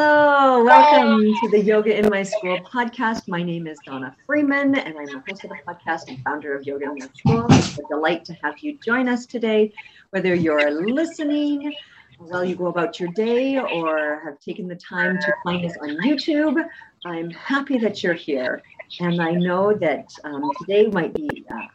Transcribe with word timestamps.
Hello, 0.00 0.62
welcome 0.62 1.34
to 1.40 1.48
the 1.48 1.60
Yoga 1.60 1.98
in 1.98 2.08
My 2.08 2.22
School 2.22 2.60
podcast. 2.60 3.26
My 3.26 3.42
name 3.42 3.66
is 3.66 3.80
Donna 3.84 4.14
Freeman, 4.24 4.76
and 4.76 4.96
I'm 4.96 5.06
the 5.06 5.24
host 5.26 5.42
of 5.42 5.50
the 5.50 5.56
podcast 5.66 6.06
and 6.06 6.22
founder 6.22 6.56
of 6.56 6.64
Yoga 6.64 6.84
in 6.84 6.98
My 6.98 7.08
School. 7.16 7.46
It's 7.50 7.76
a 7.80 7.82
delight 7.90 8.24
to 8.26 8.34
have 8.34 8.60
you 8.60 8.78
join 8.78 9.08
us 9.08 9.26
today, 9.26 9.72
whether 10.10 10.36
you're 10.36 10.70
listening 10.70 11.74
while 12.18 12.44
you 12.44 12.54
go 12.54 12.66
about 12.66 13.00
your 13.00 13.08
day 13.08 13.58
or 13.58 14.22
have 14.24 14.38
taken 14.38 14.68
the 14.68 14.76
time 14.76 15.18
to 15.18 15.34
find 15.42 15.66
us 15.66 15.76
on 15.82 15.96
YouTube. 15.96 16.64
I'm 17.04 17.30
happy 17.30 17.76
that 17.78 18.00
you're 18.00 18.14
here, 18.14 18.62
and 19.00 19.20
I 19.20 19.32
know 19.32 19.74
that 19.74 20.12
um, 20.22 20.48
today 20.60 20.86
might 20.86 21.12
be 21.12 21.44
uh, 21.50 21.66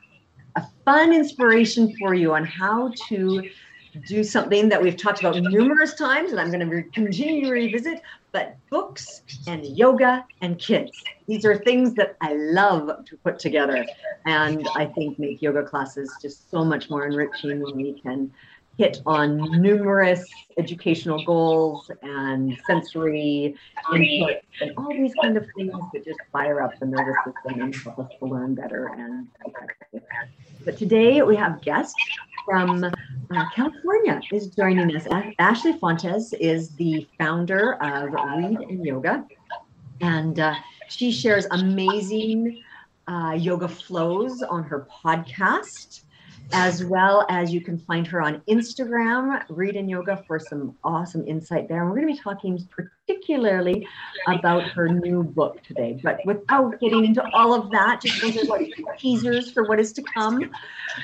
a 0.55 0.65
fun 0.85 1.11
inspiration 1.11 1.93
for 1.99 2.13
you 2.13 2.33
on 2.33 2.45
how 2.45 2.93
to 3.09 3.49
do 4.07 4.23
something 4.23 4.69
that 4.69 4.81
we've 4.81 4.97
talked 4.97 5.19
about 5.19 5.35
numerous 5.35 5.93
times 5.93 6.31
and 6.31 6.39
I'm 6.39 6.47
going 6.47 6.59
to 6.59 6.65
re- 6.65 6.83
continue 6.93 7.45
to 7.45 7.51
revisit, 7.51 8.01
but 8.31 8.57
books 8.69 9.21
and 9.47 9.65
yoga 9.65 10.25
and 10.41 10.57
kids. 10.57 10.91
These 11.27 11.45
are 11.45 11.57
things 11.57 11.93
that 11.95 12.17
I 12.21 12.33
love 12.33 13.05
to 13.05 13.17
put 13.17 13.39
together 13.39 13.85
and 14.25 14.67
I 14.75 14.85
think 14.85 15.19
make 15.19 15.41
yoga 15.41 15.63
classes 15.63 16.11
just 16.21 16.49
so 16.49 16.63
much 16.63 16.89
more 16.89 17.05
enriching 17.05 17.61
when 17.61 17.75
we 17.75 17.99
can 18.01 18.31
hit 18.77 19.01
on 19.05 19.37
numerous 19.61 20.25
educational 20.57 21.23
goals 21.25 21.89
and 22.01 22.57
sensory 22.65 23.55
input 23.93 24.37
and 24.61 24.73
all 24.77 24.89
these 24.89 25.13
kind 25.21 25.37
of 25.37 25.45
things 25.55 25.73
that 25.93 26.03
just 26.05 26.19
fire 26.31 26.61
up 26.61 26.77
the 26.79 26.85
nervous 26.85 27.15
system 27.25 27.61
and 27.61 27.75
help 27.75 27.99
us 27.99 28.09
to 28.19 28.25
learn 28.25 28.55
better 28.55 28.87
and 28.97 29.27
but 30.65 30.77
today 30.77 31.21
we 31.21 31.35
have 31.35 31.61
guests 31.61 31.95
from 32.45 32.83
uh, 32.83 33.49
California 33.55 34.21
is 34.31 34.47
joining 34.47 34.95
us. 34.95 35.07
Ashley 35.39 35.73
Fontes 35.73 36.33
is 36.33 36.69
the 36.71 37.07
founder 37.17 37.73
of 37.81 38.11
Read 38.11 38.57
and 38.59 38.85
Yoga, 38.85 39.25
and 40.01 40.39
uh, 40.39 40.55
she 40.89 41.11
shares 41.11 41.45
amazing 41.51 42.61
uh, 43.07 43.35
yoga 43.37 43.67
flows 43.67 44.41
on 44.43 44.63
her 44.63 44.87
podcast 45.03 46.03
as 46.53 46.85
well 46.85 47.25
as 47.29 47.51
you 47.51 47.59
can 47.59 47.79
find 47.79 48.05
her 48.05 48.21
on 48.21 48.39
Instagram, 48.47 49.43
Read 49.49 49.75
and 49.75 49.89
Yoga, 49.89 50.23
for 50.27 50.39
some 50.39 50.77
awesome 50.83 51.27
insight 51.27 51.67
there. 51.67 51.81
And 51.81 51.89
we're 51.89 51.97
going 51.97 52.07
to 52.09 52.13
be 52.13 52.19
talking 52.19 52.69
particularly 52.69 53.87
about 54.27 54.63
her 54.63 54.87
new 54.87 55.23
book 55.23 55.63
today. 55.63 55.99
But 56.01 56.19
without 56.25 56.79
getting 56.79 57.05
into 57.05 57.27
all 57.33 57.55
of 57.55 57.71
that, 57.71 58.01
just 58.01 58.21
those 58.21 58.37
are 58.37 58.45
like 58.45 58.71
teasers 58.99 59.51
for 59.51 59.63
what 59.63 59.79
is 59.79 59.91
to 59.93 60.03
come 60.03 60.51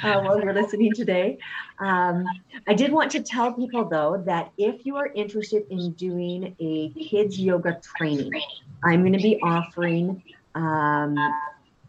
uh, 0.03 0.21
while 0.21 0.39
you're 0.39 0.53
listening 0.53 0.93
today. 0.93 1.39
Um, 1.79 2.25
I 2.67 2.75
did 2.75 2.91
want 2.91 3.09
to 3.11 3.23
tell 3.23 3.51
people, 3.51 3.85
though, 3.85 4.21
that 4.27 4.51
if 4.57 4.85
you 4.85 4.97
are 4.97 5.07
interested 5.15 5.65
in 5.71 5.93
doing 5.93 6.55
a 6.59 6.89
kids 6.89 7.39
yoga 7.39 7.81
training, 7.97 8.31
I'm 8.83 9.01
going 9.01 9.13
to 9.13 9.19
be 9.19 9.39
offering. 9.41 10.23
Um, 10.53 11.17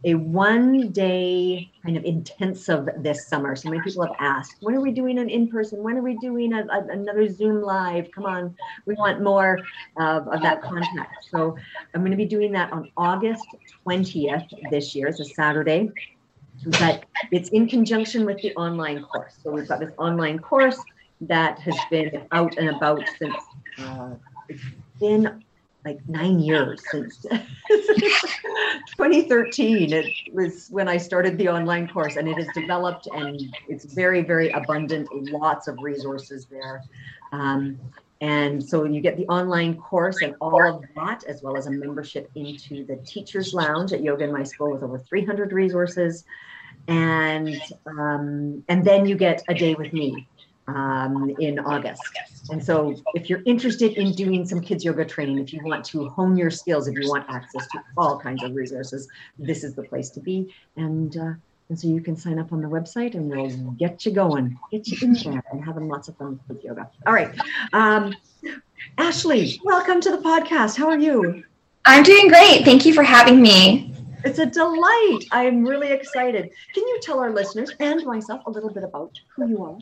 a 0.04 0.14
one 0.14 0.90
day 0.92 1.70
kind 1.84 1.96
of 1.96 2.04
intensive 2.04 2.88
this 2.98 3.26
summer. 3.26 3.54
So 3.54 3.68
many 3.68 3.82
people 3.82 4.06
have 4.06 4.16
asked, 4.18 4.56
when 4.60 4.74
are 4.74 4.80
we 4.80 4.92
doing 4.92 5.18
an 5.18 5.28
in 5.28 5.48
person? 5.48 5.82
When 5.82 5.96
are 5.96 6.02
we 6.02 6.16
doing 6.16 6.52
a, 6.54 6.66
a, 6.66 6.86
another 6.90 7.28
Zoom 7.28 7.62
live? 7.62 8.10
Come 8.12 8.24
on, 8.24 8.54
we 8.86 8.94
want 8.94 9.22
more 9.22 9.58
of, 9.98 10.28
of 10.28 10.40
that 10.42 10.62
contact. 10.62 11.26
So 11.30 11.56
I'm 11.94 12.00
going 12.00 12.12
to 12.12 12.16
be 12.16 12.24
doing 12.24 12.52
that 12.52 12.72
on 12.72 12.90
August 12.96 13.44
20th 13.86 14.48
this 14.70 14.94
year. 14.94 15.08
It's 15.08 15.20
a 15.20 15.24
Saturday, 15.24 15.90
but 16.78 17.04
it's 17.30 17.50
in 17.50 17.68
conjunction 17.68 18.24
with 18.24 18.40
the 18.40 18.54
online 18.56 19.02
course. 19.02 19.34
So 19.42 19.50
we've 19.50 19.68
got 19.68 19.80
this 19.80 19.92
online 19.98 20.38
course 20.38 20.80
that 21.22 21.58
has 21.58 21.76
been 21.90 22.26
out 22.32 22.56
and 22.56 22.70
about 22.70 23.02
since 23.18 23.36
uh, 23.78 24.14
it's 24.48 24.62
been 24.98 25.44
like 25.84 25.98
nine 26.08 26.38
years 26.38 26.82
since 26.90 27.24
2013 28.88 29.92
it 29.92 30.06
was 30.32 30.68
when 30.70 30.88
i 30.88 30.96
started 30.96 31.36
the 31.38 31.48
online 31.48 31.88
course 31.88 32.16
and 32.16 32.28
it 32.28 32.36
has 32.36 32.48
developed 32.54 33.06
and 33.14 33.40
it's 33.68 33.84
very 33.94 34.22
very 34.22 34.50
abundant 34.50 35.08
lots 35.12 35.68
of 35.68 35.76
resources 35.80 36.46
there. 36.50 36.82
Um, 37.32 37.78
and 38.22 38.62
so 38.62 38.84
you 38.84 39.00
get 39.00 39.16
the 39.16 39.26
online 39.28 39.76
course 39.76 40.20
and 40.20 40.34
all 40.40 40.62
of 40.62 40.84
that 40.94 41.24
as 41.24 41.42
well 41.42 41.56
as 41.56 41.66
a 41.66 41.70
membership 41.70 42.30
into 42.34 42.84
the 42.84 42.96
teachers 43.06 43.54
lounge 43.54 43.92
at 43.92 44.02
yoga 44.02 44.24
in 44.24 44.32
my 44.32 44.42
school 44.42 44.72
with 44.72 44.82
over 44.82 44.98
300 44.98 45.52
resources 45.52 46.24
and 46.88 47.60
um, 47.86 48.62
and 48.68 48.84
then 48.84 49.06
you 49.06 49.14
get 49.14 49.42
a 49.48 49.54
day 49.54 49.74
with 49.74 49.92
me 49.92 50.28
um, 50.74 51.34
in 51.38 51.58
August. 51.58 52.02
And 52.50 52.64
so, 52.64 52.94
if 53.14 53.28
you're 53.28 53.42
interested 53.46 53.92
in 53.94 54.12
doing 54.12 54.46
some 54.46 54.60
kids 54.60 54.84
yoga 54.84 55.04
training, 55.04 55.38
if 55.38 55.52
you 55.52 55.60
want 55.62 55.84
to 55.86 56.08
hone 56.08 56.36
your 56.36 56.50
skills, 56.50 56.88
if 56.88 56.98
you 56.98 57.08
want 57.08 57.26
access 57.28 57.66
to 57.68 57.78
all 57.96 58.18
kinds 58.18 58.42
of 58.42 58.54
resources, 58.54 59.08
this 59.38 59.62
is 59.64 59.74
the 59.74 59.82
place 59.82 60.10
to 60.10 60.20
be. 60.20 60.52
And 60.76 61.16
uh, 61.16 61.32
and 61.68 61.78
so 61.78 61.86
you 61.86 62.00
can 62.00 62.16
sign 62.16 62.40
up 62.40 62.52
on 62.52 62.60
the 62.60 62.68
website, 62.68 63.14
and 63.14 63.30
we'll 63.30 63.48
get 63.78 64.04
you 64.04 64.10
going, 64.10 64.58
get 64.72 64.88
you 64.88 64.98
in 65.02 65.12
there, 65.12 65.44
and 65.52 65.64
having 65.64 65.86
lots 65.86 66.08
of 66.08 66.16
fun 66.16 66.40
with 66.48 66.64
yoga. 66.64 66.90
All 67.06 67.12
right, 67.12 67.30
um, 67.72 68.12
Ashley, 68.98 69.60
welcome 69.62 70.00
to 70.00 70.10
the 70.10 70.18
podcast. 70.18 70.76
How 70.76 70.88
are 70.88 70.98
you? 70.98 71.44
I'm 71.84 72.02
doing 72.02 72.28
great. 72.28 72.64
Thank 72.64 72.84
you 72.84 72.92
for 72.92 73.04
having 73.04 73.40
me. 73.40 73.94
It's 74.24 74.38
a 74.38 74.46
delight. 74.46 75.20
I'm 75.30 75.64
really 75.64 75.92
excited. 75.92 76.50
Can 76.74 76.82
you 76.88 76.98
tell 77.02 77.20
our 77.20 77.32
listeners 77.32 77.70
and 77.80 78.04
myself 78.04 78.42
a 78.46 78.50
little 78.50 78.70
bit 78.70 78.84
about 78.84 79.12
who 79.34 79.48
you 79.48 79.64
are? 79.64 79.78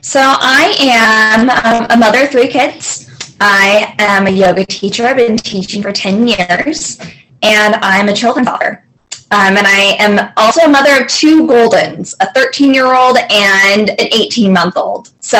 So 0.00 0.20
I 0.22 0.76
am 0.80 1.50
um, 1.50 1.86
a 1.90 1.96
mother 1.96 2.24
of 2.24 2.30
three 2.30 2.48
kids. 2.48 3.10
I 3.40 3.94
am 3.98 4.26
a 4.26 4.30
yoga 4.30 4.64
teacher. 4.64 5.04
I've 5.04 5.16
been 5.16 5.36
teaching 5.36 5.82
for 5.82 5.92
10 5.92 6.28
years, 6.28 6.98
and 7.42 7.74
I'm 7.76 8.08
a 8.08 8.14
children's 8.14 8.48
author. 8.48 8.86
Um, 9.32 9.56
and 9.56 9.66
I 9.66 9.96
am 9.98 10.32
also 10.36 10.62
a 10.62 10.68
mother 10.68 11.02
of 11.02 11.08
two 11.08 11.46
Goldens, 11.48 12.14
a 12.20 12.32
13 12.32 12.72
year 12.72 12.94
old 12.94 13.18
and 13.18 13.90
an 13.90 13.96
18 13.98 14.52
month 14.52 14.76
old. 14.76 15.10
So 15.20 15.38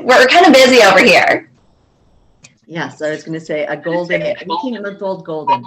we're 0.00 0.26
kind 0.28 0.46
of 0.46 0.52
busy 0.52 0.82
over 0.84 1.00
here. 1.02 1.50
Yes, 2.66 3.02
I 3.02 3.10
was 3.10 3.24
going 3.24 3.38
to 3.38 3.44
say 3.44 3.64
a 3.66 3.76
golden, 3.76 4.22
18 4.22 4.82
month 4.82 5.02
old 5.02 5.24
golden. 5.24 5.64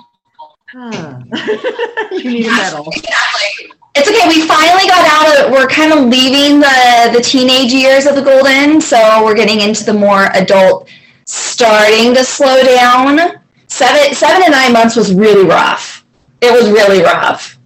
Ah. 0.75 1.21
you 2.11 2.23
need 2.23 2.45
a 2.45 2.51
medal. 2.51 2.87
Exactly. 2.91 3.71
It's 3.95 4.07
okay. 4.07 4.27
We 4.27 4.47
finally 4.47 4.87
got 4.87 5.05
out 5.09 5.45
of. 5.45 5.51
We're 5.51 5.67
kind 5.67 5.91
of 5.91 6.05
leaving 6.05 6.59
the 6.59 7.09
the 7.11 7.21
teenage 7.21 7.73
years 7.73 8.05
of 8.05 8.15
the 8.15 8.21
golden, 8.21 8.79
so 8.79 9.23
we're 9.23 9.35
getting 9.35 9.61
into 9.61 9.83
the 9.83 9.93
more 9.93 10.25
adult, 10.33 10.89
starting 11.25 12.13
to 12.13 12.23
slow 12.23 12.63
down. 12.63 13.39
Seven 13.67 14.13
seven 14.13 14.43
to 14.43 14.51
nine 14.51 14.73
months 14.73 14.95
was 14.95 15.13
really 15.13 15.45
rough. 15.45 16.05
It 16.41 16.53
was 16.53 16.69
really 16.69 17.01
rough, 17.01 17.57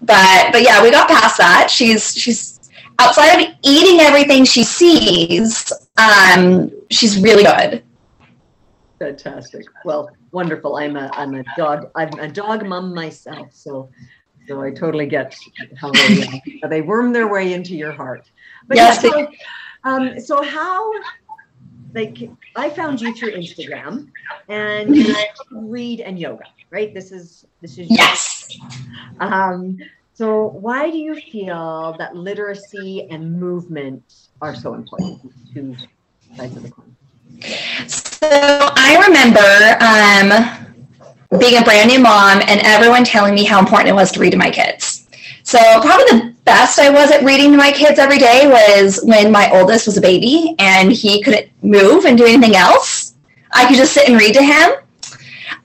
but 0.00 0.52
but 0.52 0.62
yeah, 0.62 0.82
we 0.82 0.90
got 0.90 1.08
past 1.08 1.36
that. 1.38 1.70
She's 1.70 2.14
she's 2.16 2.70
outside 2.98 3.40
of 3.40 3.54
eating 3.62 4.00
everything 4.00 4.44
she 4.44 4.64
sees. 4.64 5.72
Um, 5.98 6.70
she's 6.90 7.20
really 7.20 7.44
good. 7.44 7.82
Fantastic. 8.98 9.66
Well, 9.84 10.10
wonderful. 10.38 10.72
I'm 10.82 10.94
a 11.04 11.06
I'm 11.20 11.32
a 11.42 11.44
dog 11.62 11.78
I'm 12.00 12.14
a 12.26 12.28
dog 12.42 12.60
mom 12.72 12.86
myself, 13.02 13.48
so 13.64 13.72
So 14.46 14.62
I 14.62 14.70
totally 14.70 15.06
get 15.06 15.36
how 15.80 15.90
they, 15.90 16.60
uh, 16.62 16.68
they 16.68 16.82
worm 16.82 17.12
their 17.12 17.28
way 17.28 17.52
into 17.52 17.74
your 17.74 17.92
heart. 17.92 18.24
But 18.68 18.76
Yes, 18.76 19.02
yeah, 19.02 19.10
so, 19.10 19.28
um, 19.84 20.20
so 20.20 20.42
how, 20.42 20.92
like, 21.94 22.30
I 22.54 22.70
found 22.70 23.00
you 23.00 23.14
through 23.14 23.32
Instagram 23.32 24.08
and 24.48 24.94
read 25.50 26.00
and 26.00 26.18
yoga, 26.18 26.44
right? 26.70 26.94
This 26.94 27.10
is 27.18 27.44
this 27.60 27.78
is 27.78 27.90
Yes. 27.90 28.56
Um, 29.20 29.78
so 30.14 30.28
why 30.66 30.90
do 30.90 30.98
you 30.98 31.14
feel 31.32 31.94
that 31.98 32.16
literacy 32.16 33.06
and 33.10 33.38
movement 33.38 34.02
are 34.40 34.54
so 34.54 34.74
important? 34.74 35.20
Two 35.52 35.76
sides 36.36 36.56
of 36.56 36.62
the 36.62 36.70
coin. 36.70 36.96
So 38.22 38.28
I 38.30 38.96
remember 39.06 39.76
um, 39.84 41.38
being 41.38 41.60
a 41.60 41.64
brand 41.64 41.90
new 41.90 42.00
mom 42.00 42.40
and 42.40 42.62
everyone 42.62 43.04
telling 43.04 43.34
me 43.34 43.44
how 43.44 43.58
important 43.58 43.90
it 43.90 43.92
was 43.92 44.10
to 44.12 44.20
read 44.20 44.30
to 44.30 44.38
my 44.38 44.50
kids. 44.50 45.06
So 45.42 45.58
probably 45.82 46.06
the 46.06 46.34
best 46.44 46.78
I 46.78 46.88
was 46.88 47.10
at 47.10 47.22
reading 47.24 47.50
to 47.50 47.58
my 47.58 47.70
kids 47.72 47.98
every 47.98 48.16
day 48.16 48.46
was 48.46 49.00
when 49.04 49.30
my 49.30 49.50
oldest 49.52 49.86
was 49.86 49.98
a 49.98 50.00
baby 50.00 50.54
and 50.58 50.90
he 50.90 51.22
couldn't 51.22 51.50
move 51.62 52.06
and 52.06 52.16
do 52.16 52.24
anything 52.24 52.56
else. 52.56 53.16
I 53.52 53.66
could 53.66 53.76
just 53.76 53.92
sit 53.92 54.08
and 54.08 54.18
read 54.18 54.32
to 54.34 54.42
him. 54.42 54.70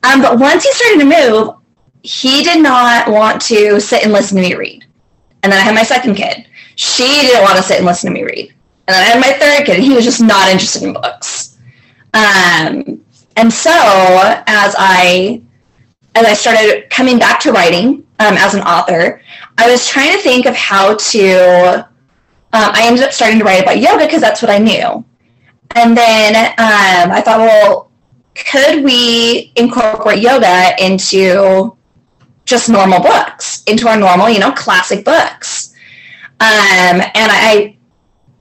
Um, 0.04 0.22
but 0.22 0.38
once 0.38 0.66
he 0.66 0.74
started 0.74 1.00
to 1.00 1.30
move, 1.30 1.56
he 2.04 2.44
did 2.44 2.62
not 2.62 3.10
want 3.10 3.42
to 3.44 3.80
sit 3.80 4.04
and 4.04 4.12
listen 4.12 4.36
to 4.36 4.44
me 4.44 4.56
read. 4.56 4.84
And 5.44 5.54
then 5.54 5.60
I 5.60 5.64
had 5.64 5.74
my 5.74 5.84
second 5.84 6.16
kid. 6.16 6.48
She 6.76 7.06
didn't 7.06 7.44
want 7.44 7.56
to 7.56 7.64
sit 7.64 7.78
and 7.78 7.86
listen 7.86 8.10
to 8.10 8.14
me 8.14 8.26
read. 8.26 8.54
And 8.88 8.96
then 8.96 9.04
I 9.04 9.06
had 9.06 9.22
my 9.22 9.32
third 9.40 9.66
kid, 9.66 9.76
and 9.76 9.84
he 9.84 9.94
was 9.94 10.04
just 10.04 10.22
not 10.22 10.50
interested 10.50 10.84
in 10.84 10.94
books. 10.94 11.51
Um, 12.14 13.02
and 13.36 13.52
so 13.52 13.72
as 13.72 14.76
I 14.78 15.42
as 16.14 16.26
I 16.26 16.34
started 16.34 16.90
coming 16.90 17.18
back 17.18 17.40
to 17.42 17.52
writing 17.52 18.06
um, 18.20 18.36
as 18.38 18.54
an 18.54 18.62
author, 18.62 19.22
I 19.58 19.72
was 19.72 19.88
trying 19.88 20.12
to 20.12 20.20
think 20.20 20.46
of 20.46 20.56
how 20.56 20.96
to. 20.96 21.88
Um, 22.54 22.70
I 22.74 22.86
ended 22.86 23.04
up 23.06 23.14
starting 23.14 23.40
to 23.40 23.46
write 23.46 23.64
about 23.64 23.80
yoga 23.80 24.06
because 24.06 24.20
that's 24.20 24.42
what 24.42 24.52
I 24.52 24.58
knew. 24.58 25.06
And 25.74 25.96
then 25.96 26.36
um, 26.36 27.12
I 27.12 27.22
thought, 27.22 27.40
well, 27.40 27.92
could 28.36 28.84
we 28.84 29.54
incorporate 29.56 30.20
yoga 30.20 30.76
into 30.84 31.78
just 32.44 32.70
normal 32.70 33.00
books, 33.00 33.64
into 33.68 33.88
our 33.88 33.98
normal, 33.98 34.30
you 34.30 34.40
know, 34.40 34.52
classic 34.52 35.06
books? 35.06 35.74
Um, 36.42 37.02
and 37.02 37.12
I, 37.16 37.78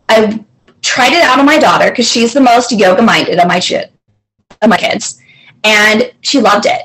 I 0.08 0.44
tried 0.90 1.12
it 1.12 1.22
out 1.22 1.38
on 1.38 1.46
my 1.46 1.56
daughter 1.56 1.88
because 1.90 2.10
she's 2.10 2.32
the 2.32 2.40
most 2.40 2.72
yoga 2.72 3.00
minded 3.00 3.38
of 3.38 3.46
my 3.46 3.60
ch- 3.60 3.72
of 4.62 4.68
my 4.68 4.76
kids, 4.76 5.20
and 5.62 6.12
she 6.22 6.40
loved 6.40 6.66
it. 6.66 6.82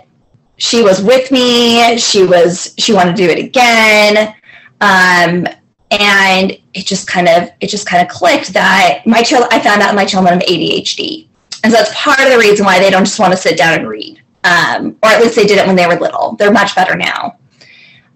She 0.58 0.84
was 0.84 1.02
with 1.02 1.32
me. 1.32 1.98
She 1.98 2.24
was 2.24 2.76
she 2.78 2.94
wanted 2.94 3.16
to 3.16 3.26
do 3.26 3.30
it 3.32 3.40
again, 3.40 4.36
um, 4.80 5.48
and 5.90 6.52
it 6.76 6.86
just 6.86 7.08
kind 7.08 7.28
of 7.28 7.50
it 7.62 7.68
just 7.68 7.88
kind 7.88 8.04
of 8.04 8.08
clicked 8.08 8.54
that 8.54 9.02
my 9.08 9.24
child. 9.24 9.48
I 9.50 9.60
found 9.60 9.82
out 9.82 9.96
my 9.96 10.06
children 10.06 10.36
have 10.36 10.44
ADHD, 10.44 11.28
and 11.64 11.74
so 11.74 11.80
that's 11.80 11.94
part 11.96 12.20
of 12.20 12.32
the 12.32 12.38
reason 12.38 12.64
why 12.64 12.78
they 12.78 12.92
don't 12.92 13.06
just 13.06 13.20
want 13.20 13.34
to 13.34 13.38
sit 13.38 13.58
down 13.58 13.74
and 13.74 13.88
read, 13.88 14.22
um, 14.44 14.96
or 15.02 15.10
at 15.10 15.20
least 15.20 15.36
they 15.36 15.48
did 15.48 15.58
it 15.58 15.66
when 15.66 15.76
they 15.76 15.88
were 15.88 16.00
little. 16.00 16.36
They're 16.36 16.52
much 16.52 16.76
better 16.76 16.96
now. 16.96 17.40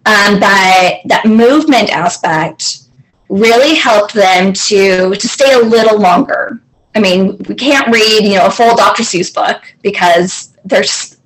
Um, 0.06 0.40
but 0.40 1.02
that 1.06 1.24
movement 1.26 1.90
aspect 1.90 2.89
really 3.30 3.76
helped 3.76 4.14
them 4.14 4.52
to 4.54 5.16
to 5.16 5.28
stay 5.28 5.54
a 5.54 5.60
little 5.60 6.00
longer. 6.00 6.62
I 6.96 7.00
mean, 7.00 7.38
we 7.48 7.56
can't 7.56 7.88
read, 7.94 8.24
you 8.24 8.36
know, 8.36 8.48
a 8.48 8.52
full 8.52 8.76
Dr. 8.76 9.04
Seuss 9.04 9.34
book 9.34 9.62
because 9.82 10.58
there's 10.66 11.18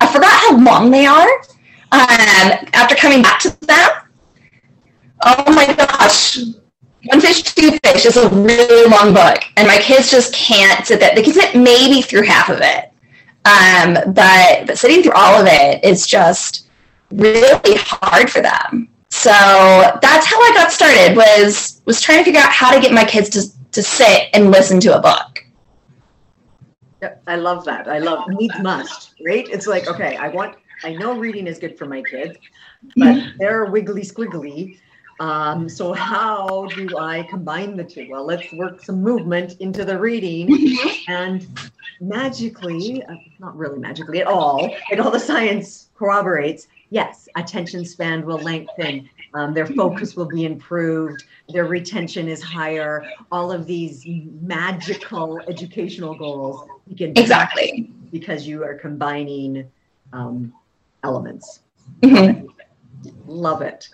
I 0.00 0.12
forgot 0.12 0.32
how 0.32 0.58
long 0.58 0.90
they 0.90 1.06
are. 1.06 1.28
Um, 1.90 2.68
after 2.74 2.94
coming 2.94 3.22
back 3.22 3.40
to 3.40 3.60
them, 3.60 3.90
oh 5.22 5.52
my 5.54 5.72
gosh, 5.74 6.38
One 7.06 7.20
Fish, 7.20 7.42
Two 7.42 7.78
Fish 7.82 8.04
is 8.04 8.16
a 8.16 8.28
really 8.28 8.90
long 8.90 9.14
book, 9.14 9.42
and 9.56 9.66
my 9.66 9.78
kids 9.78 10.10
just 10.10 10.34
can't 10.34 10.86
sit 10.86 11.00
there. 11.00 11.14
They 11.14 11.22
can 11.22 11.32
sit 11.32 11.54
maybe 11.54 12.02
through 12.02 12.24
half 12.24 12.50
of 12.50 12.60
it, 12.60 12.92
um, 13.46 14.12
but 14.12 14.66
but 14.66 14.76
sitting 14.76 15.02
through 15.02 15.14
all 15.14 15.40
of 15.40 15.46
it 15.48 15.82
is 15.82 16.06
just 16.06 16.68
really 17.10 17.76
hard 17.78 18.30
for 18.30 18.42
them. 18.42 18.90
So 19.18 19.30
that's 19.30 20.26
how 20.26 20.40
I 20.40 20.52
got 20.54 20.70
started 20.70 21.16
was 21.16 21.82
was 21.86 22.00
trying 22.00 22.18
to 22.18 22.24
figure 22.24 22.40
out 22.40 22.52
how 22.52 22.70
to 22.72 22.80
get 22.80 22.92
my 22.92 23.04
kids 23.04 23.28
to 23.30 23.42
to 23.72 23.82
sit 23.82 24.28
and 24.32 24.52
listen 24.52 24.78
to 24.80 24.96
a 24.96 25.00
book. 25.00 25.44
Yep, 27.02 27.22
I 27.26 27.34
love 27.34 27.64
that. 27.64 27.88
I 27.88 27.98
love 27.98 28.28
needs 28.28 28.58
must, 28.60 29.14
right? 29.26 29.48
It's 29.48 29.66
like, 29.66 29.88
okay, 29.88 30.16
I 30.16 30.28
want, 30.28 30.56
I 30.84 30.94
know 30.94 31.18
reading 31.18 31.48
is 31.48 31.58
good 31.58 31.76
for 31.76 31.86
my 31.86 32.02
kids, 32.02 32.38
but 32.96 33.22
they're 33.38 33.66
wiggly 33.66 34.02
squiggly. 34.02 34.78
Um, 35.20 35.68
so 35.68 35.92
how 35.92 36.66
do 36.76 36.96
I 36.96 37.24
combine 37.24 37.76
the 37.76 37.84
two? 37.84 38.06
Well, 38.08 38.24
let's 38.24 38.52
work 38.52 38.82
some 38.84 39.02
movement 39.02 39.56
into 39.60 39.84
the 39.84 39.98
reading 39.98 40.78
and 41.08 41.46
magically, 42.00 43.02
uh, 43.04 43.14
not 43.40 43.56
really 43.56 43.80
magically 43.80 44.20
at 44.20 44.28
all, 44.28 44.72
and 44.92 45.00
all 45.00 45.10
the 45.10 45.20
science 45.20 45.90
corroborates, 45.96 46.68
yes, 46.90 47.28
attention 47.36 47.84
span 47.84 48.24
will 48.24 48.38
lengthen, 48.38 49.08
um, 49.34 49.52
their 49.54 49.66
focus 49.66 50.16
will 50.16 50.26
be 50.28 50.44
improved, 50.44 51.24
their 51.50 51.66
retention 51.66 52.28
is 52.28 52.42
higher, 52.42 53.04
all 53.30 53.52
of 53.52 53.66
these 53.66 54.04
magical 54.40 55.40
educational 55.48 56.14
goals 56.14 56.66
you 56.86 56.96
can 56.96 57.10
Exactly. 57.16 57.90
because 58.10 58.46
you 58.46 58.64
are 58.64 58.74
combining 58.74 59.70
um, 60.12 60.52
elements. 61.04 61.60
Mhm. 62.02 62.46
Love 63.26 63.62
it. 63.62 63.88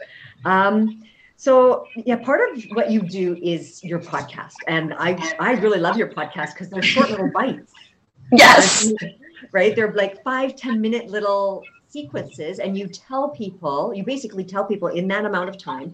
Um, 0.45 1.03
so 1.37 1.87
yeah, 1.97 2.17
part 2.17 2.41
of 2.57 2.63
what 2.73 2.91
you 2.91 3.03
do 3.03 3.37
is 3.43 3.83
your 3.85 3.99
podcast, 3.99 4.55
and 4.69 4.95
I 4.95 5.17
I 5.41 5.53
really 5.55 5.79
love 5.79 5.97
your 5.97 6.09
podcast 6.09 6.55
because 6.55 6.71
they're 6.71 6.83
short 6.83 7.11
little 7.11 7.31
bites, 7.35 7.73
Yes. 8.33 8.93
right? 9.53 9.75
They're 9.75 9.93
like 9.93 10.23
five 10.23 10.57
ten 10.57 10.81
minute 10.81 11.09
little 11.11 11.63
sequences, 11.95 12.55
and 12.63 12.71
you 12.79 12.87
tell 12.89 13.25
people, 13.43 13.79
you 13.97 14.03
basically 14.15 14.45
tell 14.53 14.65
people 14.73 14.89
in 15.01 15.05
that 15.13 15.25
amount 15.31 15.49
of 15.53 15.57
time 15.71 15.89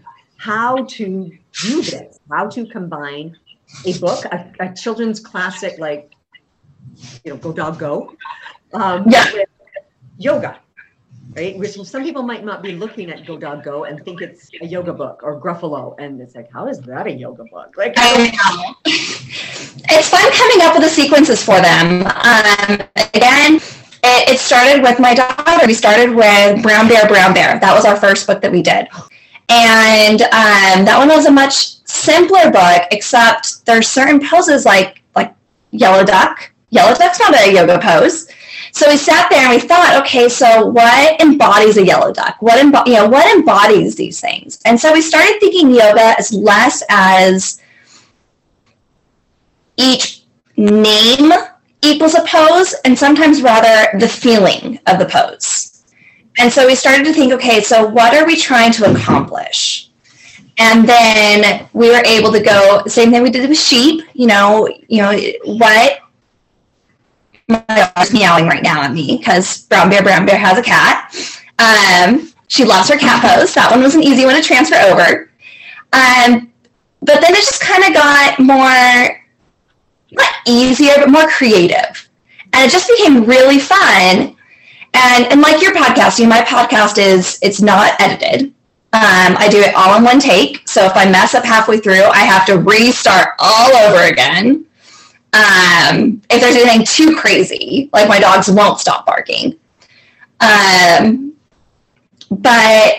how 0.48 0.72
to 0.98 1.06
do 1.68 1.74
this, 1.82 2.18
how 2.34 2.44
to 2.56 2.60
combine 2.76 3.36
a 3.90 3.92
book, 4.04 4.24
a, 4.36 4.38
a 4.66 4.68
children's 4.82 5.20
classic 5.30 5.78
like 5.86 6.02
you 7.24 7.30
know, 7.32 7.36
Go 7.44 7.52
Dog 7.52 7.78
Go, 7.78 7.94
um, 8.72 9.04
Yeah. 9.14 9.26
with 9.34 9.48
yoga, 10.16 10.52
right? 11.36 11.54
Which 11.60 11.74
some 11.94 12.02
people 12.08 12.22
might 12.32 12.44
not 12.50 12.62
be 12.62 12.72
looking 12.72 13.10
at 13.14 13.26
Go 13.28 13.36
Dog 13.46 13.62
Go 13.62 13.84
and 13.84 14.02
think 14.04 14.22
it's 14.26 14.50
a 14.64 14.66
yoga 14.66 14.94
book 15.02 15.16
or 15.22 15.32
Gruffalo, 15.44 15.94
and 16.02 16.20
it's 16.22 16.34
like, 16.34 16.48
how 16.56 16.66
is 16.72 16.78
that 16.90 17.06
a 17.06 17.14
yoga 17.24 17.44
book? 17.54 17.70
Like, 17.76 17.94
I 17.98 18.32
know. 18.36 18.74
It's 19.92 20.08
fun 20.08 20.26
coming 20.40 20.60
up 20.66 20.72
with 20.74 20.84
the 20.84 20.92
sequences 21.00 21.40
for 21.48 21.58
them. 21.68 22.06
Um, 22.06 22.70
again, 23.14 23.59
started 24.50 24.82
with 24.82 24.98
my 24.98 25.14
daughter. 25.14 25.64
We 25.64 25.74
started 25.74 26.12
with 26.12 26.60
Brown 26.60 26.88
Bear, 26.88 27.06
Brown 27.06 27.32
Bear. 27.32 27.60
That 27.60 27.72
was 27.72 27.84
our 27.84 27.94
first 27.94 28.26
book 28.26 28.42
that 28.42 28.50
we 28.50 28.62
did. 28.62 28.88
And 29.48 30.22
um, 30.22 30.84
that 30.84 30.96
one 30.98 31.06
was 31.06 31.26
a 31.26 31.30
much 31.30 31.76
simpler 31.86 32.50
book, 32.50 32.82
except 32.90 33.64
there's 33.64 33.86
certain 33.86 34.18
poses 34.18 34.64
like 34.66 35.02
like 35.14 35.32
yellow 35.70 36.02
duck. 36.04 36.50
Yellow 36.70 36.96
duck's 36.96 37.20
not 37.20 37.32
a 37.32 37.52
yoga 37.52 37.78
pose. 37.78 38.28
So 38.72 38.90
we 38.90 38.96
sat 38.96 39.30
there 39.30 39.46
and 39.46 39.52
we 39.54 39.60
thought, 39.60 40.02
okay, 40.02 40.28
so 40.28 40.66
what 40.66 41.20
embodies 41.20 41.76
a 41.76 41.86
yellow 41.86 42.12
duck? 42.12 42.42
What 42.42 42.58
embo- 42.58 42.86
you 42.88 42.94
know, 42.94 43.08
what 43.08 43.32
embodies 43.36 43.94
these 43.94 44.20
things? 44.20 44.60
And 44.64 44.80
so 44.80 44.92
we 44.92 45.00
started 45.00 45.38
thinking 45.38 45.70
yoga 45.70 46.14
as 46.18 46.32
less 46.32 46.82
as 46.88 47.60
each 49.76 50.24
name 50.56 51.30
equals 51.82 52.14
a 52.14 52.22
pose, 52.22 52.74
and 52.84 52.98
sometimes 52.98 53.42
rather 53.42 53.98
the 53.98 54.08
feeling 54.08 54.78
of 54.86 54.98
the 54.98 55.06
pose. 55.06 55.84
And 56.38 56.52
so 56.52 56.66
we 56.66 56.74
started 56.74 57.04
to 57.04 57.12
think, 57.12 57.32
okay, 57.32 57.60
so 57.60 57.86
what 57.86 58.14
are 58.14 58.26
we 58.26 58.36
trying 58.36 58.72
to 58.72 58.90
accomplish? 58.90 59.90
And 60.58 60.88
then 60.88 61.68
we 61.72 61.88
were 61.88 62.02
able 62.04 62.32
to 62.32 62.40
go, 62.40 62.82
same 62.86 63.10
thing 63.10 63.22
we 63.22 63.30
did 63.30 63.48
with 63.48 63.58
sheep, 63.58 64.04
you 64.14 64.26
know, 64.26 64.68
you 64.88 65.02
know, 65.02 65.18
what 65.44 66.00
my 67.48 67.64
dog's 67.68 68.12
meowing 68.12 68.46
right 68.46 68.62
now 68.62 68.82
at 68.82 68.92
me 68.92 69.16
because 69.16 69.66
Brown 69.66 69.90
Bear 69.90 70.02
Brown 70.02 70.24
Bear 70.24 70.38
has 70.38 70.58
a 70.58 70.62
cat. 70.62 71.14
Um, 71.58 72.32
she 72.48 72.64
loves 72.64 72.88
her 72.90 72.98
cat 72.98 73.22
pose. 73.22 73.54
That 73.54 73.70
one 73.70 73.82
was 73.82 73.94
an 73.94 74.02
easy 74.02 74.24
one 74.24 74.34
to 74.34 74.42
transfer 74.42 74.76
over. 74.76 75.30
Um, 75.92 76.52
but 77.00 77.20
then 77.20 77.32
it 77.32 77.36
just 77.36 77.62
kind 77.62 77.84
of 77.84 77.94
got 77.94 78.38
more, 78.38 79.19
not 80.12 80.34
easier, 80.46 80.94
but 80.96 81.10
more 81.10 81.28
creative. 81.28 82.08
And 82.52 82.68
it 82.68 82.72
just 82.72 82.88
became 82.88 83.24
really 83.24 83.58
fun. 83.58 84.36
And, 84.92 85.26
and 85.26 85.40
like 85.40 85.62
your 85.62 85.72
podcast, 85.72 86.18
you 86.18 86.24
know, 86.24 86.30
my 86.30 86.40
podcast 86.42 86.98
is, 86.98 87.38
it's 87.42 87.60
not 87.60 88.00
edited. 88.00 88.52
Um, 88.92 89.36
I 89.38 89.48
do 89.48 89.60
it 89.60 89.74
all 89.76 89.96
in 89.96 90.02
one 90.02 90.18
take. 90.18 90.68
So 90.68 90.84
if 90.84 90.96
I 90.96 91.08
mess 91.08 91.34
up 91.34 91.44
halfway 91.44 91.78
through, 91.78 92.02
I 92.02 92.18
have 92.18 92.44
to 92.46 92.58
restart 92.58 93.34
all 93.38 93.72
over 93.76 94.02
again. 94.02 94.66
Um, 95.32 96.20
if 96.28 96.40
there's 96.40 96.56
anything 96.56 96.84
too 96.84 97.16
crazy, 97.16 97.88
like 97.92 98.08
my 98.08 98.18
dogs 98.18 98.50
won't 98.50 98.80
stop 98.80 99.06
barking. 99.06 99.56
Um, 100.40 101.34
but 102.32 102.94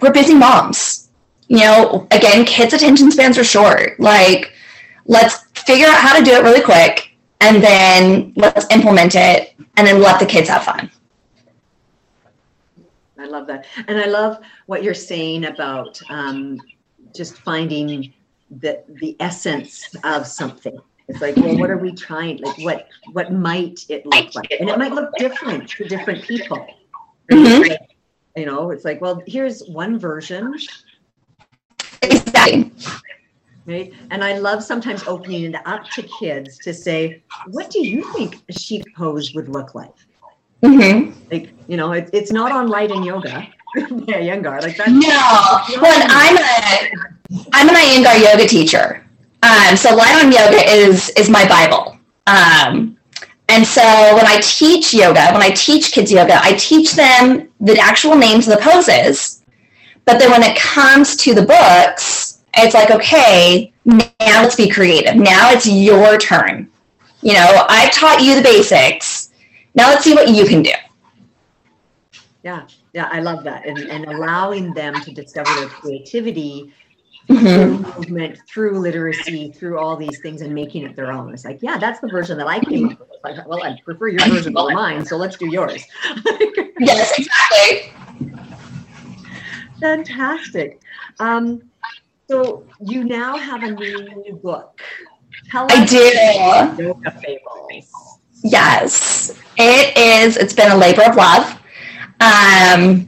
we're 0.00 0.12
busy 0.12 0.34
moms. 0.34 1.10
You 1.48 1.58
know, 1.58 2.08
again, 2.10 2.46
kids' 2.46 2.72
attention 2.72 3.10
spans 3.10 3.36
are 3.36 3.44
short. 3.44 4.00
Like, 4.00 4.54
let's 5.04 5.41
figure 5.66 5.86
out 5.86 6.00
how 6.00 6.18
to 6.18 6.24
do 6.24 6.32
it 6.32 6.42
really 6.42 6.62
quick 6.62 7.16
and 7.40 7.62
then 7.62 8.32
let's 8.36 8.66
implement 8.70 9.14
it 9.14 9.54
and 9.76 9.86
then 9.86 10.00
let 10.00 10.20
the 10.20 10.26
kids 10.26 10.48
have 10.48 10.64
fun. 10.64 10.90
I 13.18 13.26
love 13.26 13.46
that. 13.46 13.66
And 13.88 13.98
I 13.98 14.06
love 14.06 14.38
what 14.66 14.82
you're 14.82 14.94
saying 14.94 15.44
about 15.46 16.00
um, 16.08 16.60
just 17.14 17.38
finding 17.38 18.12
the, 18.50 18.82
the 18.88 19.16
essence 19.20 19.94
of 20.04 20.26
something. 20.26 20.78
It's 21.08 21.20
like, 21.20 21.36
well, 21.36 21.58
what 21.58 21.70
are 21.70 21.78
we 21.78 21.92
trying? 21.92 22.38
Like, 22.38 22.58
what 22.58 22.88
what 23.12 23.32
might 23.32 23.84
it 23.88 24.06
look 24.06 24.34
like? 24.34 24.50
And 24.58 24.70
it 24.70 24.78
might 24.78 24.92
look 24.92 25.10
different 25.18 25.68
to 25.70 25.84
different 25.84 26.24
people. 26.24 26.66
Mm-hmm. 27.30 27.72
You 28.36 28.46
know, 28.46 28.70
it's 28.70 28.84
like, 28.84 29.00
well, 29.00 29.22
here's 29.26 29.66
one 29.66 29.98
version. 29.98 30.54
Exactly. 32.02 32.72
Right. 33.64 33.92
And 34.10 34.24
I 34.24 34.38
love 34.38 34.64
sometimes 34.64 35.04
opening 35.06 35.44
it 35.44 35.66
up 35.66 35.84
to 35.90 36.02
kids 36.02 36.58
to 36.58 36.74
say, 36.74 37.22
what 37.46 37.70
do 37.70 37.86
you 37.86 38.02
think 38.12 38.42
a 38.48 38.52
sheep 38.52 38.84
pose 38.96 39.34
would 39.34 39.48
look 39.48 39.74
like? 39.74 39.94
Mm-hmm. 40.62 41.12
Like, 41.30 41.50
you 41.68 41.76
know, 41.76 41.92
it, 41.92 42.10
it's 42.12 42.32
not 42.32 42.50
on 42.50 42.68
light 42.68 42.90
in 42.90 43.02
yoga. 43.02 43.46
Yeah, 43.74 44.20
Iyengar, 44.20 44.60
like 44.60 44.76
that. 44.76 44.90
No, 44.90 45.80
when 45.80 46.02
I'm 46.10 46.36
a, 46.36 47.48
I'm 47.54 47.70
an 47.70 47.74
Iyengar 47.74 48.22
yoga 48.22 48.46
teacher. 48.46 49.02
Um, 49.42 49.76
so 49.76 49.94
Light 49.94 50.22
on 50.22 50.30
Yoga 50.30 50.62
is 50.70 51.08
is 51.10 51.28
my 51.28 51.48
Bible. 51.48 51.98
Um, 52.26 52.96
and 53.48 53.66
so 53.66 53.82
when 54.14 54.26
I 54.26 54.40
teach 54.40 54.94
yoga, 54.94 55.32
when 55.32 55.42
I 55.42 55.50
teach 55.50 55.92
kids 55.92 56.12
yoga, 56.12 56.38
I 56.42 56.52
teach 56.54 56.92
them 56.92 57.48
the 57.60 57.78
actual 57.78 58.16
names 58.16 58.46
of 58.46 58.54
the 58.54 58.62
poses. 58.62 59.42
But 60.04 60.18
then 60.18 60.30
when 60.30 60.42
it 60.42 60.56
comes 60.56 61.16
to 61.16 61.34
the 61.34 61.42
books, 61.42 62.31
it's 62.54 62.74
like, 62.74 62.90
okay, 62.90 63.72
now 63.84 64.06
let's 64.20 64.56
be 64.56 64.68
creative. 64.68 65.16
Now 65.16 65.50
it's 65.50 65.66
your 65.66 66.18
turn. 66.18 66.70
You 67.22 67.34
know, 67.34 67.66
I've 67.68 67.92
taught 67.92 68.20
you 68.22 68.34
the 68.34 68.42
basics. 68.42 69.30
Now 69.74 69.88
let's 69.88 70.04
see 70.04 70.14
what 70.14 70.28
you 70.28 70.46
can 70.46 70.62
do. 70.62 70.72
Yeah, 72.42 72.66
yeah, 72.92 73.08
I 73.12 73.20
love 73.20 73.44
that. 73.44 73.66
And, 73.66 73.78
and 73.78 74.04
allowing 74.06 74.74
them 74.74 74.94
to 74.94 75.12
discover 75.12 75.54
their 75.54 75.68
creativity 75.68 76.72
mm-hmm. 77.28 77.46
through 77.46 77.78
movement, 77.94 78.38
through 78.48 78.78
literacy, 78.78 79.52
through 79.52 79.78
all 79.78 79.96
these 79.96 80.20
things 80.20 80.42
and 80.42 80.52
making 80.52 80.84
it 80.84 80.96
their 80.96 81.12
own. 81.12 81.32
It's 81.32 81.44
like, 81.44 81.60
yeah, 81.62 81.78
that's 81.78 82.00
the 82.00 82.08
version 82.08 82.36
that 82.38 82.48
I 82.48 82.60
came 82.60 82.90
up 82.90 83.00
with. 83.00 83.08
Like, 83.22 83.46
well, 83.46 83.62
I 83.62 83.78
prefer 83.84 84.08
your 84.08 84.28
version 84.28 84.56
over 84.56 84.72
mine, 84.72 85.04
so 85.06 85.16
let's 85.16 85.36
do 85.36 85.46
yours. 85.46 85.84
yes, 86.80 87.18
exactly. 87.18 87.92
Fantastic. 89.80 90.80
Um, 91.20 91.62
so 92.32 92.64
you 92.80 93.04
now 93.04 93.36
have 93.36 93.62
a 93.62 93.70
new 93.70 94.40
book. 94.42 94.80
Tell 95.50 95.66
I 95.68 95.84
do. 95.84 96.82
Yoga 96.82 97.10
Fables. 97.10 98.18
Yes, 98.42 99.38
it 99.58 99.96
is. 99.96 100.38
It's 100.38 100.54
been 100.54 100.72
a 100.72 100.76
labor 100.76 101.02
of 101.02 101.14
love. 101.16 101.50
Um, 102.20 103.06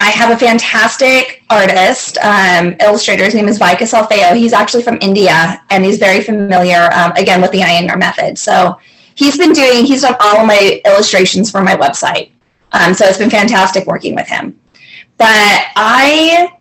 I 0.00 0.10
have 0.10 0.30
a 0.30 0.38
fantastic 0.38 1.42
artist, 1.50 2.16
um, 2.18 2.74
illustrator. 2.80 3.24
His 3.24 3.34
name 3.34 3.48
is 3.48 3.58
Vikas 3.58 3.92
Alfeo. 3.92 4.34
He's 4.34 4.54
actually 4.54 4.82
from 4.82 4.96
India, 5.02 5.62
and 5.68 5.84
he's 5.84 5.98
very 5.98 6.22
familiar, 6.22 6.90
um, 6.94 7.12
again, 7.12 7.42
with 7.42 7.50
the 7.50 7.60
Iyengar 7.60 7.98
method. 7.98 8.38
So 8.38 8.78
he's 9.14 9.36
been 9.36 9.52
doing, 9.52 9.84
he's 9.84 10.02
done 10.02 10.16
all 10.20 10.40
of 10.40 10.46
my 10.46 10.80
illustrations 10.86 11.50
for 11.50 11.62
my 11.62 11.76
website. 11.76 12.30
Um, 12.72 12.94
so 12.94 13.04
it's 13.04 13.18
been 13.18 13.30
fantastic 13.30 13.86
working 13.86 14.14
with 14.14 14.26
him. 14.26 14.58
But 15.18 15.66
I, 15.76 16.55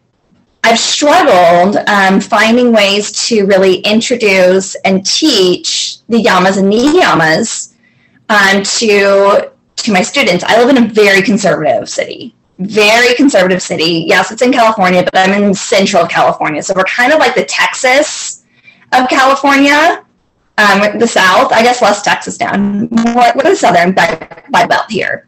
I've 0.76 0.82
struggled 0.82 1.78
um, 1.88 2.20
finding 2.20 2.74
ways 2.74 3.10
to 3.30 3.46
really 3.46 3.78
introduce 3.78 4.76
and 4.84 5.06
teach 5.06 6.00
the 6.10 6.22
yamas 6.22 6.58
and 6.58 6.70
niyamas 6.70 7.76
um, 8.28 8.62
to 8.62 9.54
to 9.78 9.94
my 9.94 10.02
students. 10.02 10.44
I 10.44 10.62
live 10.62 10.76
in 10.76 10.84
a 10.84 10.88
very 10.90 11.22
conservative 11.22 11.88
city 11.88 12.36
very 12.60 13.16
conservative 13.16 13.62
city. 13.62 14.04
Yes, 14.06 14.32
it's 14.32 14.42
in 14.42 14.52
California, 14.52 15.02
but 15.04 15.18
I'm 15.18 15.42
in 15.42 15.54
central 15.54 16.06
California. 16.08 16.62
So 16.62 16.74
we're 16.76 16.84
kind 16.84 17.14
of 17.14 17.20
like 17.20 17.36
the 17.36 17.46
Texas 17.46 18.44
of 18.92 19.08
California, 19.08 20.04
um, 20.58 21.00
the 21.00 21.08
South, 21.08 21.54
I 21.54 21.64
guess 21.64 21.82
less 21.82 22.02
Texas 22.02 22.38
down, 22.38 22.90
more, 22.92 23.32
what 23.34 23.46
is 23.46 23.62
southern 23.62 23.94
by, 23.94 24.44
by 24.52 24.66
belt 24.68 24.90
here. 24.90 25.28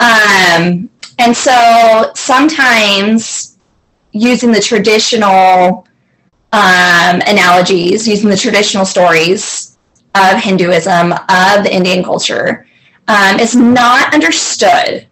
Um, 0.00 0.88
and 1.18 1.36
so 1.36 2.12
sometimes 2.14 3.49
using 4.12 4.52
the 4.52 4.60
traditional 4.60 5.86
um, 6.52 7.20
analogies, 7.26 8.08
using 8.08 8.28
the 8.30 8.36
traditional 8.36 8.84
stories 8.84 9.78
of 10.14 10.42
Hinduism, 10.42 11.12
of 11.12 11.64
the 11.64 11.70
Indian 11.72 12.02
culture, 12.02 12.66
um, 13.08 13.38
is 13.38 13.54
not 13.54 14.12
understood 14.12 15.06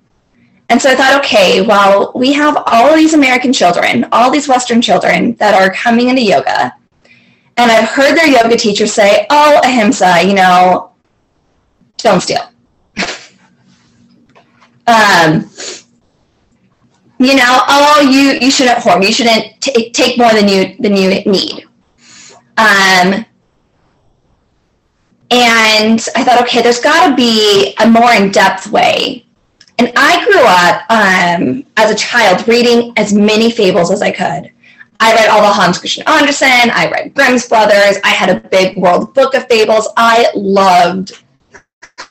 and 0.70 0.80
so 0.80 0.90
I 0.90 0.94
thought, 0.94 1.24
okay, 1.24 1.62
well, 1.62 2.12
we 2.14 2.32
have 2.34 2.62
all 2.66 2.94
these 2.94 3.14
American 3.14 3.54
children, 3.54 4.06
all 4.12 4.30
these 4.30 4.48
Western 4.48 4.82
children 4.82 5.34
that 5.36 5.54
are 5.54 5.72
coming 5.72 6.10
into 6.10 6.22
yoga. 6.22 6.74
And 7.56 7.70
I've 7.70 7.88
heard 7.88 8.14
their 8.16 8.28
yoga 8.28 8.56
teachers 8.56 8.92
say, 8.92 9.26
oh, 9.30 9.60
ahimsa, 9.64 10.22
you 10.24 10.34
know, 10.34 10.92
don't 11.96 12.20
steal. 12.20 12.42
um, 14.86 15.50
you 17.18 17.36
know, 17.36 17.60
oh, 17.68 18.00
you, 18.00 18.38
you 18.40 18.50
shouldn't 18.50 18.78
hoard, 18.78 19.02
you 19.02 19.12
shouldn't 19.12 19.60
t- 19.60 19.90
take 19.90 20.18
more 20.18 20.32
than 20.32 20.48
you, 20.48 20.76
than 20.78 20.96
you 20.96 21.08
need. 21.24 21.64
Um, 22.56 23.24
and 25.30 26.06
I 26.16 26.24
thought, 26.24 26.40
okay, 26.42 26.62
there's 26.62 26.80
got 26.80 27.08
to 27.10 27.16
be 27.16 27.74
a 27.80 27.88
more 27.88 28.12
in 28.12 28.30
depth 28.30 28.68
way 28.68 29.26
and 29.78 29.92
I 29.94 30.24
grew 30.24 30.42
up 30.42 30.90
um, 30.90 31.64
as 31.76 31.90
a 31.90 31.94
child 31.94 32.46
reading 32.48 32.92
as 32.96 33.14
many 33.14 33.50
fables 33.50 33.92
as 33.92 34.02
I 34.02 34.10
could. 34.10 34.52
I 35.00 35.14
read 35.14 35.28
all 35.28 35.40
the 35.40 35.52
Hans 35.52 35.78
Christian 35.78 36.02
Andersen. 36.08 36.48
I 36.48 36.90
read 36.90 37.14
Grimm's 37.14 37.48
Brothers. 37.48 37.98
I 38.02 38.08
had 38.08 38.28
a 38.28 38.40
big 38.48 38.76
world 38.76 39.14
book 39.14 39.34
of 39.34 39.46
fables. 39.46 39.88
I 39.96 40.28
loved 40.34 41.22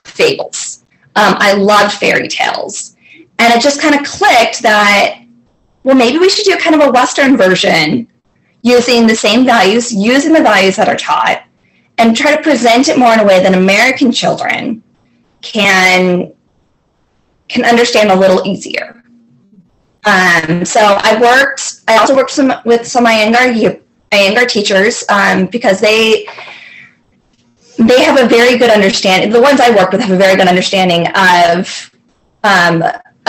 fables. 0.05 0.85
Um, 1.17 1.35
I 1.39 1.53
loved 1.53 1.93
fairy 1.93 2.29
tales. 2.29 2.95
And 3.39 3.53
it 3.53 3.61
just 3.61 3.81
kind 3.81 3.95
of 3.95 4.05
clicked 4.05 4.61
that, 4.61 5.21
well, 5.83 5.95
maybe 5.95 6.17
we 6.17 6.29
should 6.29 6.45
do 6.45 6.57
kind 6.57 6.75
of 6.75 6.87
a 6.87 6.91
Western 6.91 7.37
version 7.37 8.07
using 8.63 9.07
the 9.07 9.15
same 9.15 9.45
values, 9.45 9.93
using 9.93 10.33
the 10.33 10.41
values 10.41 10.75
that 10.75 10.89
are 10.89 10.97
taught, 10.97 11.43
and 11.97 12.15
try 12.15 12.35
to 12.35 12.41
present 12.41 12.89
it 12.89 12.97
more 12.97 13.13
in 13.13 13.19
a 13.19 13.25
way 13.25 13.41
that 13.41 13.53
American 13.53 14.11
children 14.11 14.83
can 15.41 16.33
can 17.47 17.63
understand 17.63 18.11
a 18.11 18.15
little 18.15 18.45
easier. 18.45 19.01
Um, 20.05 20.65
so 20.65 20.79
I 20.81 21.19
worked, 21.19 21.81
I 21.87 21.97
also 21.97 22.15
worked 22.15 22.31
some, 22.31 22.53
with 22.65 22.87
some 22.87 23.05
Iyengar, 23.05 23.81
Iyengar 24.11 24.47
teachers 24.49 25.03
um, 25.09 25.47
because 25.47 25.79
they, 25.79 26.27
they 27.77 28.03
have 28.03 28.19
a 28.19 28.27
very 28.27 28.57
good 28.57 28.69
understanding, 28.69 29.31
the 29.31 29.41
ones 29.41 29.59
I 29.59 29.69
work 29.75 29.91
with 29.91 30.01
have 30.01 30.11
a 30.11 30.17
very 30.17 30.35
good 30.35 30.47
understanding 30.47 31.07
of, 31.15 31.91
um, 32.43 32.83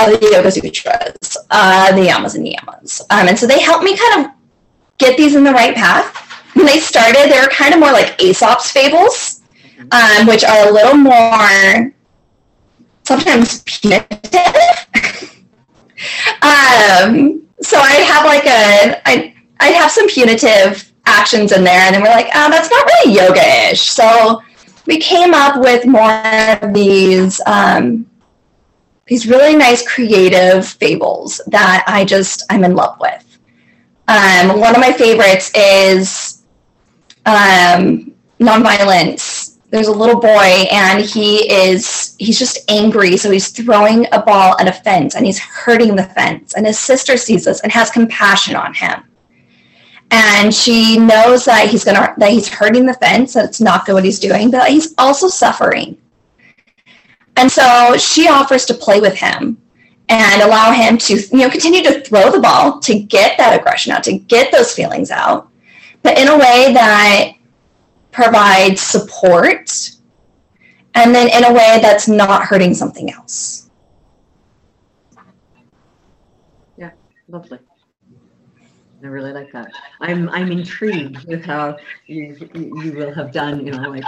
the 0.07 0.31
Yoga 0.33 0.51
Sutras, 0.51 1.37
uh, 1.51 1.93
the 1.95 2.03
Yamas 2.03 2.35
and 2.35 2.47
Niyamas. 2.47 3.01
Um, 3.11 3.29
and 3.29 3.39
so 3.39 3.47
they 3.47 3.61
helped 3.61 3.85
me 3.85 3.97
kind 3.97 4.25
of 4.25 4.33
get 4.99 5.17
these 5.17 5.35
in 5.35 5.45
the 5.45 5.53
right 5.53 5.75
path. 5.75 6.15
When 6.55 6.67
they 6.67 6.79
started, 6.79 7.31
they 7.31 7.41
were 7.41 7.49
kind 7.49 7.75
of 7.75 7.81
more 7.81 7.93
like 7.93 8.21
Aesop's 8.21 8.71
fables, 8.71 9.43
um, 9.93 10.27
which 10.27 10.45
are 10.45 10.69
a 10.69 10.73
little 10.73 10.97
more 10.97 11.93
sometimes 13.05 13.63
punitive. 13.63 14.07
um, 16.43 17.43
so 17.61 17.79
I 17.79 18.05
have 18.07 18.25
like 18.25 18.47
a, 18.47 19.01
I, 19.07 19.35
I 19.61 19.69
have 19.69 19.91
some 19.91 20.09
punitive 20.09 20.93
actions 21.07 21.53
in 21.53 21.65
there, 21.65 21.81
and 21.81 21.95
then 21.95 22.03
we're 22.03 22.11
like, 22.11 22.29
oh, 22.35 22.51
that's 22.51 22.71
not 22.71 22.85
really 22.87 23.17
yoga-ish. 23.17 23.83
So 23.83 24.43
we 24.87 24.99
came 24.99 25.35
up 25.35 25.61
with 25.61 25.87
more 25.87 26.11
of 26.11 26.73
these, 26.73 27.41
um, 27.47 28.07
these 29.09 29.27
really 29.27 29.57
nice 29.57 29.87
creative 29.87 30.67
fables 30.67 31.41
that 31.47 31.83
I 31.87 32.05
just, 32.05 32.45
I'm 32.51 32.63
in 32.63 32.75
love 32.75 32.99
with. 33.01 33.25
Um, 34.07 34.61
one 34.61 34.75
of 34.75 34.81
my 34.81 34.93
favorites 34.93 35.51
is 35.55 36.43
um, 37.27 38.13
nonviolence. 38.39 39.57
There's 39.71 39.89
a 39.89 39.93
little 39.93 40.19
boy 40.19 40.67
and 40.73 41.05
he 41.05 41.51
is 41.53 42.17
he's 42.19 42.39
just 42.39 42.59
angry 42.71 43.19
so 43.19 43.31
he's 43.31 43.51
throwing 43.51 44.07
a 44.13 44.23
ball 44.23 44.59
at 44.59 44.67
a 44.67 44.73
fence 44.73 45.15
and 45.15 45.27
he's 45.27 45.39
hurting 45.39 45.95
the 45.95 46.05
fence 46.05 46.55
and 46.55 46.67
his 46.67 46.79
sister 46.79 47.19
sees 47.19 47.45
this 47.45 47.61
and 47.61 47.71
has 47.71 47.91
compassion 47.91 48.57
on 48.57 48.73
him. 48.73 49.05
And 50.11 50.55
she 50.55 50.99
knows 50.99 51.45
that 51.45 51.69
he's 51.69 51.85
gonna 51.85 52.15
that 52.17 52.31
he's 52.31 52.49
hurting 52.49 52.87
the 52.87 52.95
fence 52.95 53.35
that 53.35 53.45
it's 53.45 53.61
not 53.61 53.85
good 53.85 53.93
what 53.93 54.05
he's 54.05 54.19
doing 54.19 54.51
but 54.51 54.71
he's 54.71 54.95
also 54.97 55.29
suffering 55.29 55.99
and 57.39 57.51
so 57.51 57.97
she 57.97 58.29
offers 58.29 58.67
to 58.67 58.75
play 58.75 59.01
with 59.01 59.15
him 59.15 59.57
and 60.09 60.43
allow 60.43 60.73
him 60.73 60.99
to 60.99 61.15
you 61.15 61.39
know 61.39 61.49
continue 61.49 61.83
to 61.83 62.01
throw 62.01 62.31
the 62.31 62.41
ball 62.41 62.81
to 62.81 62.99
get 62.99 63.39
that 63.39 63.59
aggression 63.59 63.93
out 63.93 64.03
to 64.03 64.19
get 64.19 64.51
those 64.53 64.75
feelings 64.75 65.11
out 65.11 65.49
but 66.03 66.19
in 66.19 66.29
a 66.29 66.37
way 66.37 66.73
that 66.73 67.33
provides 68.11 68.81
support 68.81 69.91
and 70.95 71.15
then 71.15 71.29
in 71.29 71.45
a 71.45 71.53
way 71.53 71.79
that's 71.81 72.09
not 72.09 72.43
hurting 72.43 72.75
something 72.75 73.13
else 73.13 73.71
yeah 76.77 76.91
lovely 77.29 77.59
I 79.01 79.07
really 79.07 79.33
like 79.33 79.53
that. 79.53 79.71
I'm 80.01 80.29
I'm 80.31 80.51
intrigued 80.51 81.25
with 81.29 81.45
how 81.45 81.77
you 82.07 82.37
you 82.53 82.93
will 82.95 83.15
have 83.15 83.31
done, 83.31 83.65
you 83.65 83.71
know, 83.71 83.91
like 83.91 84.03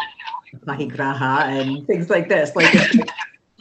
Aparigraha 0.54 1.42
and 1.42 1.86
things 1.86 2.10
like 2.10 2.28
this. 2.28 2.56
Like, 2.56 2.74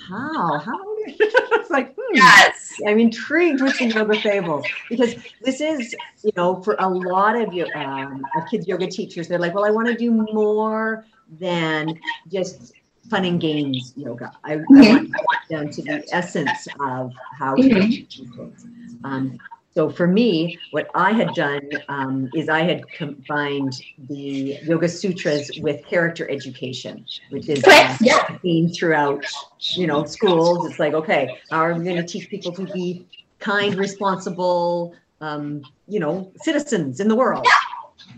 how? 0.10 0.58
How? 0.60 0.80
it's 1.06 1.70
like, 1.70 1.94
hmm. 1.96 2.16
yes. 2.16 2.74
I'm 2.88 3.00
intrigued 3.00 3.62
with 3.62 3.78
the 3.78 3.86
yoga 3.86 4.20
fables 4.20 4.66
because 4.90 5.16
this 5.42 5.62
is, 5.62 5.96
you 6.24 6.32
know, 6.36 6.62
for 6.62 6.76
a 6.80 6.90
lot 6.90 7.40
of 7.40 7.54
you 7.54 7.68
um, 7.76 8.26
of 8.36 8.50
kids 8.50 8.68
yoga 8.68 8.88
teachers, 8.88 9.28
they're 9.28 9.40
like, 9.40 9.54
well, 9.54 9.66
I 9.66 9.72
want 9.72 9.88
to 9.88 9.96
do 9.96 10.12
more 10.12 11.06
than 11.40 12.00
just 12.32 12.74
fun 13.10 13.26
and 13.26 13.40
games 13.40 13.94
yoga. 13.96 14.32
I, 14.44 14.58
mm-hmm. 14.58 14.76
I 14.76 14.92
want 14.92 15.12
to 15.12 15.18
get 15.48 15.58
down 15.58 15.70
to 15.70 15.82
the 15.82 16.08
essence 16.12 16.68
of 16.80 17.14
how 17.38 17.56
to 17.56 17.62
mm-hmm. 17.62 19.06
Um, 19.06 19.38
so 19.80 19.90
for 19.90 20.08
me, 20.08 20.60
what 20.72 20.90
I 20.94 21.14
had 21.14 21.34
done 21.36 21.70
um, 21.88 22.30
is 22.36 22.50
I 22.50 22.64
had 22.64 22.86
combined 22.90 23.82
the 24.10 24.58
Yoga 24.64 24.90
Sutras 24.90 25.50
with 25.62 25.86
character 25.86 26.30
education, 26.30 27.06
which 27.30 27.48
is 27.48 27.64
uh, 27.64 27.96
yeah. 28.02 28.38
throughout, 28.78 29.24
you 29.60 29.88
know, 29.88 30.04
schools. 30.04 30.70
It's 30.70 30.80
like, 30.80 30.94
okay, 30.96 31.40
how 31.50 31.60
are 31.62 31.74
we 31.76 31.86
going 31.86 31.96
to 31.96 32.04
teach 32.04 32.28
people 32.30 32.52
to 32.56 32.66
be 32.66 33.08
kind, 33.40 33.76
responsible, 33.76 34.94
um, 35.22 35.62
you 35.88 36.02
know, 36.02 36.30
citizens 36.42 37.00
in 37.00 37.08
the 37.08 37.16
world? 37.16 37.48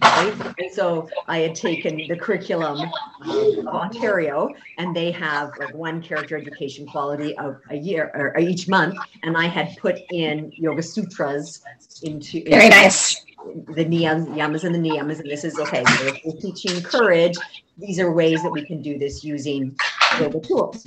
Right? 0.01 0.33
And 0.59 0.71
so 0.73 1.09
I 1.27 1.39
had 1.39 1.55
taken 1.55 1.97
the 2.07 2.15
curriculum 2.15 2.89
of 3.21 3.67
Ontario, 3.67 4.49
and 4.77 4.95
they 4.95 5.11
have 5.11 5.51
like 5.59 5.73
one 5.73 6.01
character 6.01 6.37
education 6.37 6.85
quality 6.87 7.37
of 7.37 7.59
a 7.69 7.77
year 7.77 8.11
or 8.13 8.37
uh, 8.37 8.41
each 8.41 8.67
month, 8.67 8.95
and 9.23 9.37
I 9.37 9.47
had 9.47 9.77
put 9.77 9.99
in 10.11 10.51
Yoga 10.55 10.81
Sutras 10.81 11.61
into 12.03 12.43
very 12.43 12.65
into 12.65 12.77
nice 12.77 13.25
the 13.69 13.85
niyams, 13.85 14.27
yamas 14.27 14.63
and 14.63 14.75
the 14.75 14.79
niyamas, 14.79 15.19
and 15.19 15.29
this 15.29 15.43
is 15.43 15.57
okay. 15.59 15.83
So 15.83 16.13
we're 16.25 16.39
teaching 16.39 16.81
courage, 16.83 17.35
these 17.77 17.99
are 17.99 18.11
ways 18.11 18.43
that 18.43 18.51
we 18.51 18.63
can 18.63 18.81
do 18.81 18.99
this 18.99 19.23
using 19.23 19.75
yoga 20.19 20.39
tools 20.39 20.85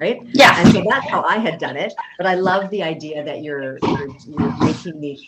right? 0.00 0.20
Yeah. 0.32 0.58
And 0.58 0.72
so 0.72 0.82
that's 0.88 1.08
how 1.08 1.22
I 1.22 1.36
had 1.36 1.58
done 1.58 1.76
it. 1.76 1.92
But 2.16 2.26
I 2.26 2.34
love 2.34 2.70
the 2.70 2.82
idea 2.82 3.22
that 3.24 3.42
you're 3.42 3.78
you're, 3.82 4.08
you're 4.26 4.58
making 4.58 5.00
the 5.00 5.20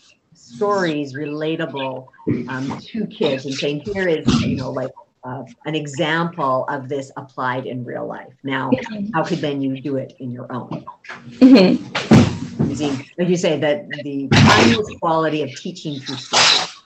stories 0.43 1.15
relatable 1.15 2.09
um, 2.49 2.79
to 2.81 3.07
kids 3.07 3.45
and 3.45 3.55
saying 3.55 3.81
here 3.81 4.09
is 4.09 4.27
you 4.43 4.57
know 4.57 4.71
like 4.71 4.91
uh, 5.25 5.45
an 5.67 5.75
example 5.75 6.65
of 6.69 6.89
this 6.89 7.13
applied 7.17 7.65
in 7.67 7.85
real 7.85 8.07
life. 8.07 8.33
Now 8.43 8.71
how 9.15 9.25
could 9.25 9.39
then 9.39 9.63
you 9.63 9.81
do 9.81 9.97
it 9.97 10.15
in 10.19 10.31
your 10.31 10.53
own? 10.53 10.85
Mm-hmm. 11.31 12.69
using 12.69 13.09
like 13.19 13.29
you 13.29 13.37
say 13.37 13.59
that 13.59 13.89
the 13.89 14.29
timeless 14.29 14.89
quality 15.01 15.43
of 15.43 15.51
teaching 15.57 16.01
through 16.01 16.17
stories 16.17 16.83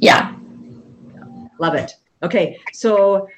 yeah. 0.00 0.34
Love 1.58 1.74
it. 1.74 1.92
Okay 2.22 2.58
so 2.72 3.28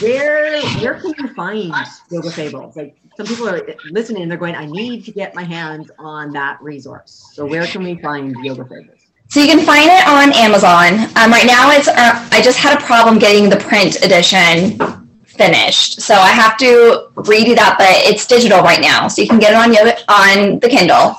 where 0.00 0.60
where 0.78 1.00
can 1.00 1.14
you 1.18 1.28
find 1.34 1.72
yoga 2.10 2.30
fables? 2.30 2.76
Like 2.76 2.98
some 3.16 3.26
people 3.26 3.48
are 3.48 3.62
listening 3.90 4.22
and 4.22 4.30
they're 4.30 4.38
going 4.38 4.54
i 4.54 4.66
need 4.66 5.04
to 5.04 5.12
get 5.12 5.34
my 5.34 5.44
hands 5.44 5.90
on 5.98 6.30
that 6.32 6.60
resource 6.62 7.30
so 7.32 7.44
where 7.46 7.66
can 7.66 7.82
we 7.82 7.96
find 8.02 8.34
yoga 8.44 8.64
fables 8.64 9.06
so 9.28 9.40
you 9.40 9.48
can 9.48 9.64
find 9.66 9.90
it 9.90 10.06
on 10.06 10.32
Amazon. 10.34 11.00
Um, 11.16 11.32
right 11.32 11.46
now, 11.46 11.70
it's 11.72 11.88
uh, 11.88 12.28
I 12.30 12.40
just 12.42 12.58
had 12.58 12.78
a 12.78 12.82
problem 12.82 13.18
getting 13.18 13.48
the 13.48 13.56
print 13.56 14.04
edition 14.04 14.78
finished, 15.24 16.00
so 16.00 16.14
I 16.14 16.28
have 16.28 16.56
to 16.58 17.08
redo 17.16 17.54
that. 17.56 17.74
But 17.76 18.08
it's 18.08 18.26
digital 18.26 18.60
right 18.60 18.80
now, 18.80 19.08
so 19.08 19.22
you 19.22 19.28
can 19.28 19.38
get 19.38 19.50
it 19.50 19.56
on 19.56 19.72
yoga, 19.72 19.98
on 20.10 20.60
the 20.60 20.68
Kindle, 20.68 21.16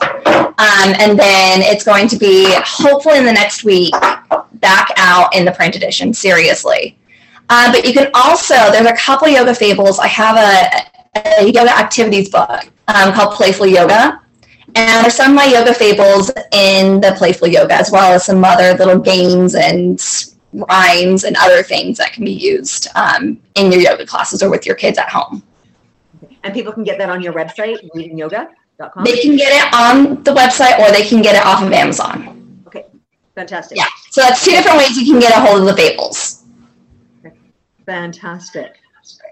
um, 0.57 0.95
and 0.99 1.19
then 1.19 1.61
it's 1.61 1.83
going 1.83 2.07
to 2.07 2.17
be 2.17 2.53
hopefully 2.65 3.17
in 3.17 3.25
the 3.25 3.33
next 3.33 3.63
week 3.65 3.93
back 4.53 4.91
out 4.95 5.35
in 5.35 5.43
the 5.43 5.51
print 5.51 5.75
edition. 5.75 6.13
Seriously, 6.13 6.97
uh, 7.49 7.71
but 7.73 7.85
you 7.85 7.93
can 7.93 8.09
also 8.13 8.55
there's 8.71 8.87
a 8.87 8.95
couple 8.95 9.27
yoga 9.27 9.53
fables. 9.53 9.99
I 9.99 10.07
have 10.07 10.37
a, 10.37 10.96
a 11.39 11.45
yoga 11.45 11.77
activities 11.77 12.29
book 12.29 12.69
um, 12.87 13.13
called 13.13 13.33
Playful 13.33 13.67
Yoga 13.67 14.21
and 14.77 15.03
there's 15.03 15.15
some 15.15 15.31
of 15.31 15.35
my 15.35 15.45
yoga 15.45 15.73
fables 15.73 16.29
in 16.51 17.01
the 17.01 17.13
playful 17.17 17.47
yoga, 17.47 17.73
as 17.73 17.89
well 17.89 18.13
as 18.13 18.25
some 18.25 18.43
other 18.45 18.73
little 18.73 18.99
games 18.99 19.55
and 19.55 19.99
rhymes 20.53 21.23
and 21.23 21.35
other 21.37 21.63
things 21.63 21.97
that 21.97 22.13
can 22.13 22.23
be 22.23 22.31
used 22.31 22.87
um, 22.95 23.39
in 23.55 23.71
your 23.71 23.81
yoga 23.81 24.05
classes 24.05 24.43
or 24.43 24.51
with 24.51 24.67
your 24.67 24.75
kids 24.75 24.99
at 24.99 25.09
home. 25.09 25.41
And 26.43 26.53
people 26.53 26.71
can 26.71 26.83
get 26.83 26.99
that 26.99 27.09
on 27.09 27.21
your 27.21 27.33
website, 27.33 27.77
readandyoga.com? 27.95 29.03
They 29.03 29.19
can 29.19 29.35
get 29.35 29.51
it 29.51 29.73
on 29.73 30.23
the 30.23 30.31
website 30.31 30.77
or 30.79 30.91
they 30.91 31.03
can 31.03 31.23
get 31.23 31.35
it 31.35 31.43
off 31.43 31.63
of 31.63 31.71
Amazon. 31.71 32.63
Okay, 32.67 32.85
fantastic. 33.33 33.77
Yeah, 33.77 33.87
so 34.11 34.21
that's 34.21 34.45
two 34.45 34.51
different 34.51 34.77
ways 34.77 34.95
you 34.97 35.11
can 35.11 35.19
get 35.19 35.35
a 35.35 35.39
hold 35.39 35.61
of 35.61 35.65
the 35.65 35.75
fables. 35.75 36.43
Fantastic. 37.85 38.79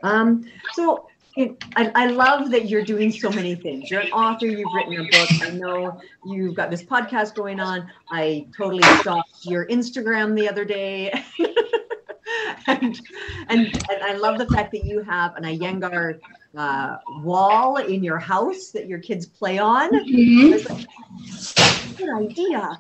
Um, 0.02 0.46
so 0.74 1.08
I, 1.38 1.92
I 1.96 2.08
love 2.08 2.50
that 2.52 2.70
you're 2.70 2.84
doing 2.84 3.12
so 3.12 3.30
many 3.30 3.56
things. 3.56 3.92
You're 3.92 4.02
an 4.02 4.12
author, 4.12 4.46
you've 4.46 4.72
written 4.74 4.94
a 4.94 5.04
book. 5.04 5.30
I 5.42 5.50
know 5.50 6.00
you've 6.26 6.56
got 6.56 6.70
this 6.70 6.82
podcast 6.82 7.36
going 7.36 7.60
on. 7.60 7.90
I 8.10 8.48
totally 8.56 8.84
stalked 9.00 9.46
your 9.46 9.68
Instagram 9.68 10.36
the 10.36 10.48
other 10.48 10.64
day. 10.64 11.12
and, 12.68 13.02
and, 13.50 13.68
and 13.68 14.04
I 14.04 14.14
love 14.14 14.38
the 14.38 14.48
fact 14.48 14.72
that 14.72 14.86
you 14.86 15.02
have 15.02 15.36
an 15.36 15.44
Iyengar 15.44 16.20
uh, 16.56 16.98
wall 17.18 17.78
in 17.78 18.02
your 18.02 18.18
house 18.18 18.70
that 18.70 18.88
your 18.88 19.00
kids 19.00 19.26
play 19.26 19.58
on. 19.60 19.92
Mm-hmm. 19.92 20.74
Like, 20.74 21.98
good 21.98 22.10
idea. 22.16 22.80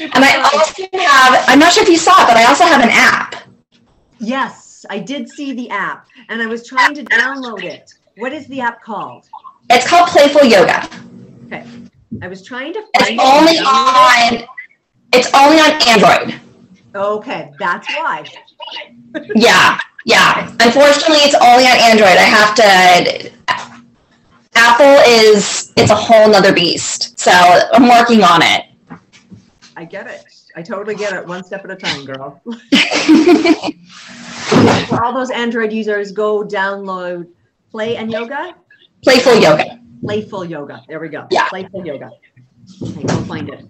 and 0.00 0.24
I 0.24 0.50
also 0.54 0.84
have, 0.94 1.44
I'm 1.48 1.58
not 1.58 1.74
sure 1.74 1.82
if 1.82 1.88
you 1.90 1.98
saw 1.98 2.22
it, 2.22 2.28
but 2.28 2.38
I 2.38 2.44
also 2.44 2.64
have 2.64 2.82
an 2.82 2.90
app. 2.90 3.34
Yes. 4.18 4.69
I 4.88 4.98
did 4.98 5.28
see 5.28 5.52
the 5.52 5.68
app 5.70 6.06
and 6.28 6.40
I 6.40 6.46
was 6.46 6.66
trying 6.66 6.94
to 6.94 7.04
download 7.04 7.64
it. 7.64 7.92
What 8.16 8.32
is 8.32 8.46
the 8.46 8.60
app 8.60 8.82
called? 8.82 9.28
It's 9.68 9.88
called 9.88 10.08
Playful 10.08 10.44
Yoga. 10.44 10.88
Okay. 11.46 11.64
I 12.22 12.28
was 12.28 12.42
trying 12.42 12.72
to 12.72 12.82
It's 12.94 13.10
only 13.10 13.58
on 13.58 14.34
it. 14.34 14.48
it's 15.12 15.30
only 15.34 15.58
on 15.60 15.70
Android. 15.88 16.40
Okay, 16.94 17.50
that's 17.58 17.86
why. 17.88 18.24
yeah. 19.34 19.78
Yeah. 20.04 20.48
Unfortunately, 20.60 21.22
it's 21.22 21.34
only 21.36 21.64
on 21.64 21.78
Android. 21.78 22.16
I 22.16 22.22
have 22.22 22.54
to 22.56 23.30
Apple 24.54 25.02
is 25.06 25.72
it's 25.76 25.90
a 25.90 25.94
whole 25.94 26.28
nother 26.28 26.52
beast. 26.52 27.18
So 27.18 27.30
I'm 27.30 27.88
working 27.88 28.22
on 28.22 28.42
it. 28.42 28.64
I 29.76 29.84
get 29.84 30.06
it. 30.06 30.24
I 30.56 30.62
totally 30.62 30.94
get 30.94 31.12
it. 31.12 31.26
One 31.26 31.44
step 31.44 31.64
at 31.64 31.70
a 31.70 31.76
time, 31.76 32.04
girl. 32.04 32.40
For 34.88 35.04
all 35.04 35.12
those 35.12 35.30
Android 35.30 35.72
users, 35.72 36.12
go 36.12 36.42
download 36.42 37.28
Play 37.70 37.96
and 37.96 38.10
Yoga. 38.10 38.54
Playful 39.02 39.36
Yoga. 39.36 39.80
Playful 40.00 40.44
Yoga. 40.44 40.82
There 40.88 40.98
we 40.98 41.08
go. 41.08 41.26
Yeah. 41.30 41.48
Playful 41.48 41.86
Yoga. 41.86 42.10
Okay, 42.82 43.02
go 43.02 43.14
find 43.24 43.48
it. 43.48 43.66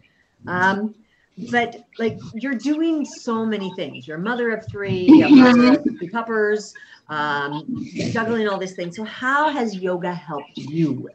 Um, 0.46 0.94
but 1.50 1.84
like 1.98 2.18
you're 2.34 2.54
doing 2.54 3.04
so 3.04 3.44
many 3.46 3.72
things. 3.74 4.06
You're 4.06 4.18
a 4.18 4.20
mother 4.20 4.50
of 4.50 4.66
three, 4.66 5.06
you 5.08 5.22
have 5.22 5.30
mother 5.30 5.78
of 5.78 5.84
three 5.98 6.08
puppers, 6.08 6.74
um, 7.08 7.86
juggling 8.10 8.48
all 8.48 8.58
these 8.58 8.74
things. 8.74 8.96
So 8.96 9.04
how 9.04 9.48
has 9.48 9.76
yoga 9.76 10.12
helped 10.12 10.56
you 10.56 11.10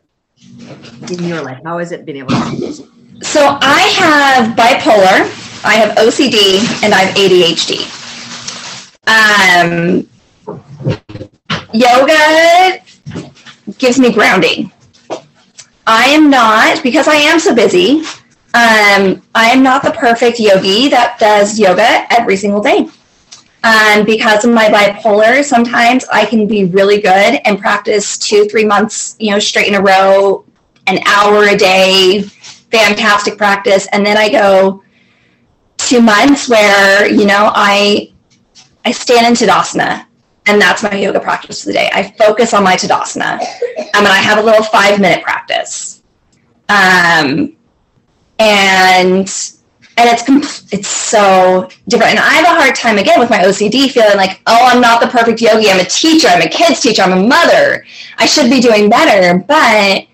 in 1.12 1.23
your 1.23 1.41
life? 1.41 1.60
How 1.63 1.78
has 1.78 1.91
it 1.91 2.06
been 2.06 2.17
able 2.17 2.30
to? 2.30 2.94
So 3.21 3.58
I 3.62 3.82
have 3.97 4.56
bipolar, 4.58 5.63
I 5.63 5.75
have 5.75 5.97
OCD, 5.97 6.84
and 6.84 6.93
I 6.93 7.04
have 7.04 7.15
ADHD. 7.15 7.80
Um, 9.08 10.08
yoga 11.73 12.82
gives 13.78 13.99
me 13.99 14.12
grounding. 14.12 14.71
I 15.88 16.08
am 16.08 16.30
not, 16.30 16.84
because 16.84 17.08
I 17.08 17.15
am 17.15 17.39
so 17.39 17.56
busy, 17.56 17.99
um, 18.54 19.21
I 19.34 19.49
am 19.51 19.63
not 19.63 19.84
the 19.84 19.91
perfect 19.91 20.39
yogi 20.39 20.89
that 20.89 21.17
does 21.19 21.60
yoga 21.60 22.06
every 22.12 22.36
single 22.36 22.62
day. 22.62 22.89
Um, 23.63 24.06
because 24.06 24.45
of 24.45 24.51
my 24.51 24.65
bipolar, 24.65 25.43
sometimes 25.43 26.06
I 26.12 26.25
can 26.25 26.47
be 26.47 26.65
really 26.65 27.01
good 27.01 27.41
and 27.45 27.60
practice 27.60 28.17
two, 28.17 28.45
three 28.45 28.65
months, 28.65 29.15
you 29.19 29.32
know, 29.32 29.39
straight 29.39 29.67
in 29.67 29.75
a 29.75 29.82
row, 29.82 30.45
an 30.88 30.99
hour 31.08 31.45
a 31.45 31.58
day, 31.58 32.23
fantastic 32.76 33.38
practice. 33.38 33.88
And 33.92 34.06
then 34.06 34.18
I 34.18 34.30
go 34.30 34.84
two 35.78 36.02
months 36.02 36.50
where, 36.50 37.10
you 37.12 37.26
know, 37.26 37.52
I 37.54 38.12
I 38.86 38.92
stand 38.92 39.26
in 39.28 39.34
Tadasana 39.34 40.06
and 40.48 40.62
that's 40.62 40.84
my 40.84 40.94
yoga 40.94 41.20
practice 41.20 41.62
for 41.62 41.68
the 41.68 41.74
day. 41.74 41.90
I 41.94 42.12
focus 42.18 42.54
on 42.54 42.64
my 42.64 42.76
Tadasana. 42.76 43.40
Um, 43.40 44.04
and 44.04 44.08
I 44.08 44.18
have 44.18 44.38
a 44.38 44.44
little 44.44 44.64
five 44.64 45.00
minute 45.00 45.24
practice. 45.24 46.04
Um, 46.70 47.56
and 48.40 49.32
and 49.98 50.10
it's 50.10 50.24
compl- 50.24 50.74
it's 50.74 50.90
so 50.90 51.70
different. 51.88 52.12
And 52.12 52.20
I 52.20 52.34
have 52.34 52.46
a 52.46 52.62
hard 52.62 52.76
time 52.76 52.98
again 52.98 53.20
with 53.20 53.30
my 53.30 53.40
OCD, 53.40 53.90
feeling 53.90 54.18
like, 54.18 54.42
oh, 54.46 54.68
I'm 54.70 54.82
not 54.82 55.00
the 55.00 55.08
perfect 55.08 55.40
yogi. 55.40 55.70
I'm 55.70 55.80
a 55.80 55.86
teacher. 55.86 56.28
I'm 56.28 56.42
a 56.42 56.50
kids 56.50 56.82
teacher. 56.82 57.02
I'm 57.02 57.14
a 57.14 57.28
mother. 57.28 57.86
I 58.18 58.26
should 58.26 58.50
be 58.50 58.60
doing 58.60 58.90
better. 58.90 59.40
But 59.40 60.08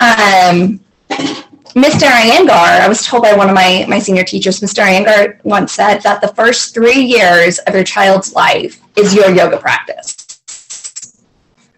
um, 0.00 0.80
Mr. 1.76 2.08
Iyengar, 2.08 2.80
I 2.80 2.88
was 2.88 3.04
told 3.04 3.22
by 3.22 3.34
one 3.34 3.50
of 3.50 3.54
my, 3.54 3.84
my 3.86 3.98
senior 3.98 4.24
teachers, 4.24 4.60
Mr. 4.60 4.82
Iyengar 4.82 5.44
once 5.44 5.74
said 5.74 5.98
that 5.98 6.22
the 6.22 6.28
first 6.28 6.72
three 6.72 7.02
years 7.02 7.58
of 7.58 7.74
your 7.74 7.84
child's 7.84 8.32
life 8.32 8.80
is 8.96 9.14
your 9.14 9.30
yoga 9.30 9.58
practice. 9.58 10.16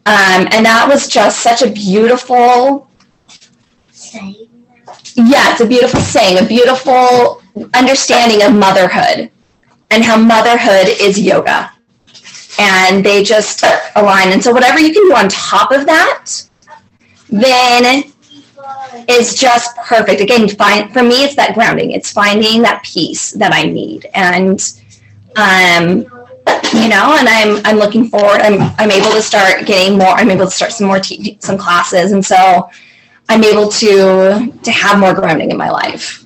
Um, 0.07 0.47
and 0.53 0.65
that 0.65 0.87
was 0.89 1.09
just 1.09 1.41
such 1.41 1.63
a 1.63 1.71
beautiful, 1.71 2.89
saying. 3.91 4.49
yeah, 5.17 5.51
it's 5.51 5.63
a 5.63 5.67
beautiful 5.67 6.01
saying, 6.01 6.45
a 6.45 6.47
beautiful 6.47 7.43
understanding 7.75 8.45
of 8.45 8.55
motherhood 8.55 9.33
and 9.91 10.05
how 10.05 10.17
motherhood 10.17 10.87
is 11.01 11.19
yoga. 11.19 11.73
And 12.61 13.05
they 13.05 13.25
just 13.25 13.65
align. 13.97 14.29
And 14.33 14.43
so, 14.43 14.53
whatever 14.53 14.79
you 14.79 14.93
can 14.93 15.03
do 15.09 15.15
on 15.17 15.29
top 15.29 15.73
of 15.73 15.87
that, 15.87 16.31
then 17.31 18.13
is 19.09 19.35
just 19.35 19.77
perfect. 19.77 20.21
Again, 20.21 20.49
find 20.49 20.93
for 20.93 21.03
me, 21.03 21.25
it's 21.25 21.37
that 21.37 21.55
grounding. 21.55 21.93
It's 21.93 22.13
finding 22.13 22.63
that 22.63 22.83
peace 22.85 23.33
that 23.33 23.53
I 23.53 23.65
need, 23.65 24.07
and 24.15 24.61
um, 25.37 25.99
you 26.75 26.89
know, 26.89 27.17
and 27.19 27.29
I'm 27.29 27.61
I'm 27.65 27.77
looking 27.77 28.09
forward. 28.09 28.41
I'm 28.41 28.61
I'm 28.79 28.91
able 28.91 29.11
to 29.11 29.23
start 29.23 29.67
getting 29.67 29.99
more. 29.99 30.09
I'm 30.09 30.31
able 30.31 30.47
to 30.47 30.51
start 30.51 30.73
some 30.73 30.87
more 30.87 31.01
te- 31.01 31.39
some 31.41 31.59
classes, 31.59 32.13
and 32.13 32.25
so 32.25 32.71
I'm 33.29 33.45
able 33.45 33.69
to 33.69 34.53
to 34.63 34.71
have 34.71 34.99
more 34.99 35.15
grounding 35.15 35.51
in 35.51 35.57
my 35.57 35.71
life. 35.71 36.25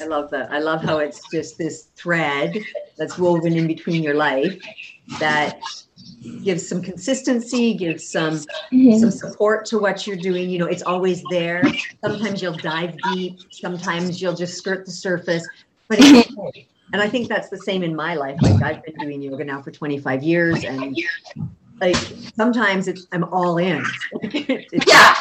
I 0.00 0.06
love 0.06 0.30
that. 0.30 0.50
I 0.50 0.58
love 0.58 0.82
how 0.82 0.98
it's 0.98 1.20
just 1.30 1.58
this 1.58 1.84
thread 1.94 2.58
that's 2.96 3.18
woven 3.18 3.54
in 3.56 3.66
between 3.66 4.02
your 4.02 4.14
life 4.14 4.58
that 5.18 5.60
gives 6.44 6.68
some 6.68 6.82
consistency, 6.82 7.74
gives 7.74 8.06
some 8.06 8.34
mm-hmm. 8.34 8.98
some 8.98 9.10
support 9.10 9.64
to 9.66 9.78
what 9.78 10.06
you're 10.06 10.16
doing. 10.16 10.50
You 10.50 10.58
know, 10.58 10.66
it's 10.66 10.82
always 10.82 11.22
there. 11.30 11.62
Sometimes 12.02 12.42
you'll 12.42 12.56
dive 12.56 12.96
deep, 13.12 13.40
sometimes 13.50 14.20
you'll 14.20 14.36
just 14.36 14.56
skirt 14.56 14.86
the 14.86 14.92
surface, 14.92 15.46
but 15.88 15.98
it's 16.00 16.36
okay. 16.36 16.66
And 16.92 17.00
I 17.00 17.08
think 17.08 17.28
that's 17.28 17.48
the 17.48 17.58
same 17.58 17.82
in 17.82 17.94
my 17.94 18.14
life. 18.14 18.36
Like 18.42 18.62
I've 18.62 18.84
been 18.84 18.96
doing 18.96 19.22
yoga 19.22 19.44
now 19.44 19.62
for 19.62 19.70
25 19.70 20.22
years 20.22 20.64
and 20.64 20.96
like 21.80 21.96
sometimes 22.36 22.88
it's 22.88 23.06
I'm 23.12 23.24
all 23.24 23.58
in. 23.58 23.84
yeah. 24.86 25.14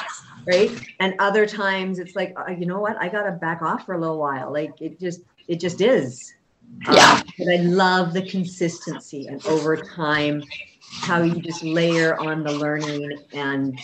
Right. 0.48 0.72
And 1.00 1.14
other 1.20 1.46
times 1.46 2.00
it's 2.00 2.16
like, 2.16 2.34
uh, 2.36 2.52
you 2.52 2.66
know 2.66 2.80
what? 2.80 2.98
I 2.98 3.08
got 3.08 3.24
to 3.24 3.32
back 3.32 3.62
off 3.62 3.86
for 3.86 3.94
a 3.94 4.00
little 4.00 4.18
while. 4.18 4.52
Like 4.52 4.82
it 4.82 5.00
just, 5.00 5.22
it 5.48 5.60
just 5.60 5.82
is. 5.82 6.34
Yeah. 6.92 7.22
Um, 7.22 7.24
but 7.38 7.48
I 7.50 7.58
love 7.58 8.14
the 8.14 8.24
consistency 8.24 9.28
and 9.28 9.46
over 9.46 9.78
time, 9.78 10.44
how 10.92 11.22
you 11.22 11.42
just 11.42 11.64
layer 11.64 12.20
on 12.20 12.44
the 12.44 12.52
learning 12.52 13.18
and 13.34 13.80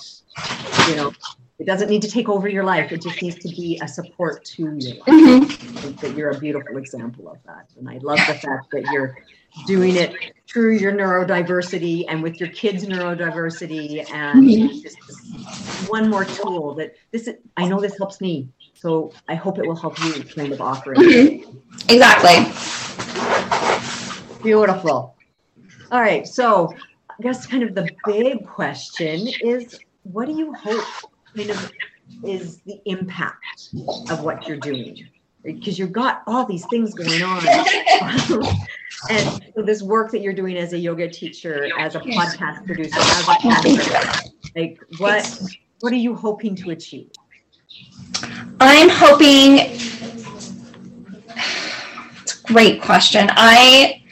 you 0.89 0.95
know 0.95 1.13
it 1.57 1.65
doesn't 1.65 1.89
need 1.89 2.01
to 2.01 2.09
take 2.09 2.27
over 2.27 2.49
your 2.49 2.65
life. 2.65 2.91
It 2.91 3.01
just 3.01 3.21
needs 3.21 3.37
to 3.37 3.47
be 3.47 3.79
a 3.81 3.87
support 3.87 4.43
to 4.45 4.63
you. 4.63 5.01
Mm-hmm. 5.03 5.95
that 6.01 6.17
you're 6.17 6.31
a 6.31 6.37
beautiful 6.37 6.77
example 6.77 7.29
of 7.29 7.37
that. 7.45 7.69
And 7.77 7.89
i 7.89 7.97
love 7.99 8.19
the 8.27 8.33
fact 8.33 8.71
that 8.71 8.83
you're 8.91 9.17
doing 9.65 9.95
it 9.95 10.33
through 10.49 10.75
your 10.75 10.91
neurodiversity 10.91 12.03
and 12.09 12.21
with 12.21 12.41
your 12.41 12.49
kids 12.49 12.85
neurodiversity. 12.85 14.09
And 14.11 14.43
mm-hmm. 14.43 14.79
just 14.81 15.89
one 15.89 16.09
more 16.09 16.25
tool 16.25 16.75
that 16.75 16.95
this 17.11 17.27
is, 17.27 17.35
i 17.55 17.65
know 17.65 17.79
this 17.79 17.97
helps 17.97 18.19
me. 18.19 18.49
So 18.73 19.13
i 19.29 19.35
hope 19.35 19.57
it 19.57 19.65
will 19.65 19.77
help 19.77 19.97
you 20.03 20.23
kind 20.23 20.51
of 20.51 20.59
offer 20.59 20.93
it. 20.93 20.99
Mm-hmm. 20.99 21.57
exactly. 21.89 22.51
Beautiful. 24.43 25.15
All 25.91 26.01
right. 26.01 26.27
So 26.27 26.73
I 27.17 27.23
guess 27.23 27.45
kind 27.45 27.63
of 27.63 27.75
the 27.75 27.89
big 28.05 28.45
question 28.45 29.27
is 29.41 29.79
what 30.03 30.25
do 30.25 30.33
you 30.33 30.53
hope 30.53 30.85
kind 31.35 31.49
of 31.49 31.71
is 32.23 32.57
the 32.61 32.81
impact 32.85 33.69
of 34.09 34.21
what 34.21 34.47
you're 34.47 34.57
doing? 34.57 35.07
Because 35.43 35.79
you've 35.79 35.91
got 35.91 36.23
all 36.27 36.45
these 36.45 36.65
things 36.69 36.93
going 36.93 37.21
on. 37.21 37.41
and 39.09 39.43
so 39.55 39.61
this 39.61 39.81
work 39.81 40.11
that 40.11 40.21
you're 40.21 40.33
doing 40.33 40.57
as 40.57 40.73
a 40.73 40.77
yoga 40.77 41.09
teacher, 41.09 41.69
as 41.79 41.95
a 41.95 41.99
podcast 41.99 42.65
producer, 42.65 42.99
as 42.99 43.27
a 43.27 44.59
like 44.59 44.79
what 44.97 45.41
what 45.81 45.93
are 45.93 45.97
you 45.97 46.15
hoping 46.15 46.55
to 46.55 46.71
achieve? 46.71 47.11
I'm 48.59 48.89
hoping 48.89 49.77
great 52.45 52.81
question. 52.81 53.29
I 53.31 54.04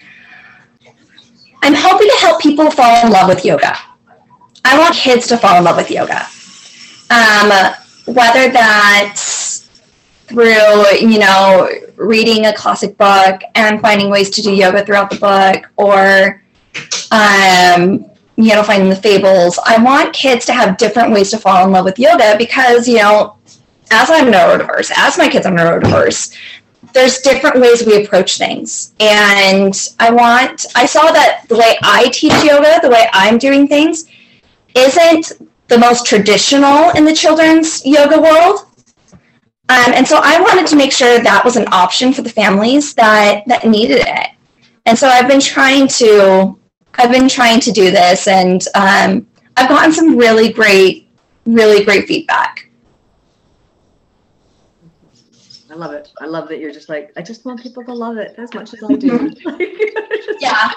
I'm 1.63 1.73
hoping 1.73 2.09
to 2.09 2.17
help 2.17 2.41
people 2.41 2.69
fall 2.69 3.05
in 3.05 3.11
love 3.13 3.29
with 3.29 3.45
yoga. 3.45 3.77
I 4.65 4.77
want 4.77 4.95
kids 4.95 5.27
to 5.27 5.37
fall 5.37 5.57
in 5.57 5.63
love 5.63 5.77
with 5.77 5.89
yoga. 5.89 6.27
Um, 7.09 7.73
whether 8.05 8.51
that's 8.51 9.69
through, 10.27 10.97
you 10.97 11.19
know, 11.19 11.69
reading 11.95 12.47
a 12.47 12.53
classic 12.53 12.97
book 12.97 13.41
and 13.55 13.79
finding 13.79 14.09
ways 14.09 14.29
to 14.31 14.41
do 14.41 14.53
yoga 14.53 14.85
throughout 14.85 15.09
the 15.09 15.15
book 15.15 15.71
or, 15.77 16.43
um, 17.11 18.11
you 18.35 18.49
know, 18.49 18.63
finding 18.63 18.89
the 18.89 18.95
fables. 18.97 19.57
I 19.65 19.81
want 19.81 20.13
kids 20.13 20.45
to 20.47 20.53
have 20.53 20.75
different 20.77 21.13
ways 21.13 21.31
to 21.31 21.37
fall 21.37 21.65
in 21.65 21.71
love 21.71 21.85
with 21.85 21.97
yoga 21.97 22.35
because, 22.37 22.89
you 22.89 22.97
know, 22.97 23.37
as 23.89 24.09
I'm 24.09 24.33
neurodiverse, 24.33 24.91
as 24.97 25.17
my 25.17 25.29
kids 25.29 25.45
are 25.45 25.53
neurodiverse, 25.53 26.35
there's 26.91 27.19
different 27.19 27.59
ways 27.59 27.85
we 27.85 28.03
approach 28.03 28.37
things. 28.37 28.93
And 28.99 29.73
I 29.99 30.11
want, 30.11 30.65
I 30.75 30.85
saw 30.85 31.11
that 31.11 31.45
the 31.47 31.55
way 31.55 31.77
I 31.81 32.09
teach 32.09 32.33
yoga, 32.43 32.79
the 32.81 32.89
way 32.89 33.07
I'm 33.13 33.37
doing 33.37 33.67
things, 33.67 34.09
isn't 34.75 35.31
the 35.67 35.77
most 35.77 36.05
traditional 36.05 36.89
in 36.91 37.05
the 37.05 37.13
children's 37.13 37.85
yoga 37.85 38.19
world. 38.19 38.65
Um, 39.69 39.93
and 39.93 40.07
so 40.07 40.19
I 40.21 40.41
wanted 40.41 40.67
to 40.67 40.75
make 40.75 40.91
sure 40.91 41.19
that 41.19 41.45
was 41.45 41.55
an 41.55 41.67
option 41.71 42.11
for 42.11 42.21
the 42.21 42.29
families 42.29 42.93
that, 42.95 43.43
that 43.47 43.65
needed 43.65 44.01
it. 44.05 44.29
And 44.85 44.97
so 44.97 45.07
I've 45.07 45.27
been 45.27 45.39
trying 45.39 45.87
to, 45.87 46.59
I've 46.95 47.11
been 47.11 47.29
trying 47.29 47.61
to 47.61 47.71
do 47.71 47.89
this 47.89 48.27
and 48.27 48.61
um, 48.75 49.25
I've 49.55 49.69
gotten 49.69 49.93
some 49.93 50.17
really 50.17 50.51
great, 50.51 51.07
really 51.45 51.85
great 51.85 52.07
feedback. 52.07 52.69
I 55.73 55.75
love 55.75 55.93
it. 55.93 56.13
I 56.21 56.27
love 56.27 56.49
that 56.49 56.59
you're 56.59 56.71
just 56.71 56.87
like, 56.87 57.11
I 57.17 57.23
just 57.23 57.45
want 57.45 57.59
people 57.59 57.83
to 57.83 57.93
love 57.93 58.17
it 58.17 58.35
as 58.37 58.53
much 58.53 58.75
as 58.75 58.83
I 58.87 58.93
do. 58.93 59.33
yeah. 60.39 60.71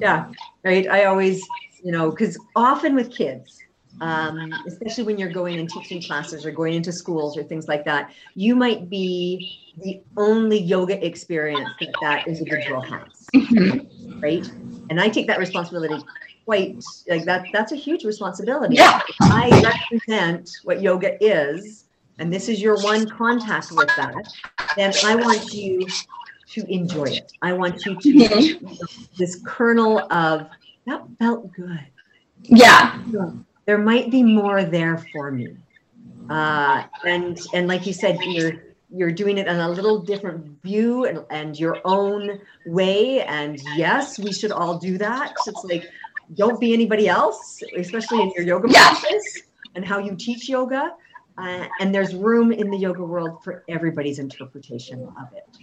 Yeah. 0.00 0.30
Right. 0.64 0.88
I 0.88 1.04
always, 1.04 1.46
you 1.84 1.92
know, 1.92 2.08
because 2.08 2.38
often 2.56 2.94
with 2.94 3.10
kids, 3.14 3.58
um, 4.00 4.54
especially 4.66 5.04
when 5.04 5.18
you're 5.18 5.28
going 5.28 5.58
and 5.58 5.68
teaching 5.68 6.00
classes 6.00 6.46
or 6.46 6.50
going 6.50 6.72
into 6.72 6.92
schools 6.92 7.36
or 7.36 7.42
things 7.42 7.68
like 7.68 7.84
that, 7.84 8.10
you 8.34 8.56
might 8.56 8.88
be 8.88 9.74
the 9.82 10.00
only 10.16 10.58
yoga 10.58 11.04
experience 11.04 11.68
that 11.78 11.92
that 12.00 12.26
individual 12.26 12.80
has. 12.80 13.28
Mm-hmm. 13.34 14.20
Right. 14.20 14.50
And 14.88 14.98
I 14.98 15.10
take 15.10 15.26
that 15.26 15.38
responsibility 15.38 16.02
quite 16.46 16.82
like 17.06 17.26
that. 17.26 17.44
That's 17.52 17.72
a 17.72 17.76
huge 17.76 18.04
responsibility. 18.04 18.76
Yeah. 18.76 19.02
I 19.20 19.76
represent 19.90 20.48
what 20.64 20.80
yoga 20.80 21.22
is 21.22 21.84
and 22.18 22.32
this 22.32 22.48
is 22.48 22.60
your 22.60 22.76
one 22.82 23.08
contact 23.08 23.70
with 23.72 23.88
that, 23.96 24.14
then 24.76 24.92
I 25.04 25.14
want 25.14 25.52
you 25.52 25.86
to 26.50 26.72
enjoy 26.72 27.04
it. 27.04 27.32
I 27.42 27.52
want 27.52 27.84
you 27.84 27.94
to 27.94 28.08
mm-hmm. 28.08 28.74
this 29.16 29.40
kernel 29.44 30.00
of 30.12 30.48
that 30.86 31.02
felt 31.18 31.52
good. 31.52 31.86
Yeah. 32.42 32.98
There 33.66 33.78
might 33.78 34.10
be 34.10 34.22
more 34.22 34.64
there 34.64 34.98
for 35.12 35.30
me. 35.30 35.56
Uh, 36.30 36.84
and 37.04 37.38
and 37.54 37.68
like 37.68 37.86
you 37.86 37.92
said, 37.92 38.18
you're 38.22 38.62
you're 38.90 39.12
doing 39.12 39.36
it 39.38 39.46
in 39.46 39.56
a 39.56 39.68
little 39.68 39.98
different 39.98 40.62
view 40.62 41.04
and, 41.04 41.24
and 41.30 41.58
your 41.58 41.78
own 41.84 42.40
way. 42.66 43.22
And 43.22 43.60
yes, 43.76 44.18
we 44.18 44.32
should 44.32 44.52
all 44.52 44.78
do 44.78 44.96
that. 44.98 45.34
It's 45.46 45.64
like 45.64 45.88
don't 46.34 46.60
be 46.60 46.72
anybody 46.72 47.08
else, 47.08 47.62
especially 47.76 48.22
in 48.22 48.32
your 48.36 48.44
yoga 48.44 48.70
yeah. 48.70 48.90
practice 48.90 49.42
and 49.74 49.84
how 49.84 49.98
you 49.98 50.16
teach 50.16 50.48
yoga. 50.48 50.94
Uh, 51.38 51.68
and 51.80 51.94
there's 51.94 52.14
room 52.14 52.52
in 52.52 52.70
the 52.70 52.76
yoga 52.76 53.04
world 53.04 53.42
for 53.44 53.64
everybody's 53.68 54.18
interpretation 54.18 55.08
of 55.20 55.28
it. 55.34 55.58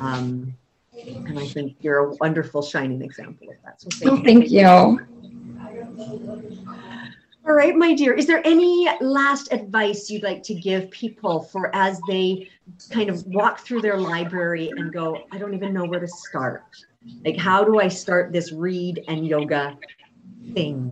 Um, 0.00 0.54
and 0.92 1.38
I 1.38 1.46
think 1.46 1.76
you're 1.80 1.98
a 1.98 2.14
wonderful, 2.14 2.62
shining 2.62 3.02
example 3.02 3.48
of 3.48 3.56
that. 3.64 3.80
So 3.80 3.90
thank, 3.90 4.12
oh, 4.12 4.22
thank 4.24 4.50
you. 4.50 4.66
All 7.46 7.52
right, 7.52 7.76
my 7.76 7.94
dear. 7.94 8.14
Is 8.14 8.26
there 8.26 8.40
any 8.44 8.88
last 9.00 9.52
advice 9.52 10.10
you'd 10.10 10.22
like 10.22 10.42
to 10.44 10.54
give 10.54 10.90
people 10.90 11.42
for 11.42 11.74
as 11.76 12.00
they 12.08 12.48
kind 12.90 13.10
of 13.10 13.24
walk 13.26 13.60
through 13.60 13.82
their 13.82 13.98
library 13.98 14.70
and 14.70 14.92
go, 14.92 15.26
I 15.30 15.38
don't 15.38 15.54
even 15.54 15.72
know 15.74 15.84
where 15.84 16.00
to 16.00 16.08
start? 16.08 16.64
Like, 17.24 17.36
how 17.36 17.62
do 17.62 17.78
I 17.78 17.88
start 17.88 18.32
this 18.32 18.50
read 18.50 19.04
and 19.08 19.26
yoga 19.26 19.76
thing? 20.54 20.90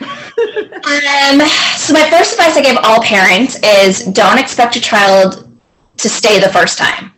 Um, 0.00 1.40
so 1.76 1.92
my 1.92 2.08
first 2.10 2.32
advice 2.32 2.56
I 2.56 2.62
give 2.62 2.76
all 2.82 3.02
parents 3.02 3.58
is 3.62 4.04
don't 4.06 4.38
expect 4.38 4.74
your 4.74 4.82
child 4.82 5.48
to 5.98 6.08
stay 6.08 6.38
the 6.38 6.48
first 6.48 6.78
time. 6.78 7.12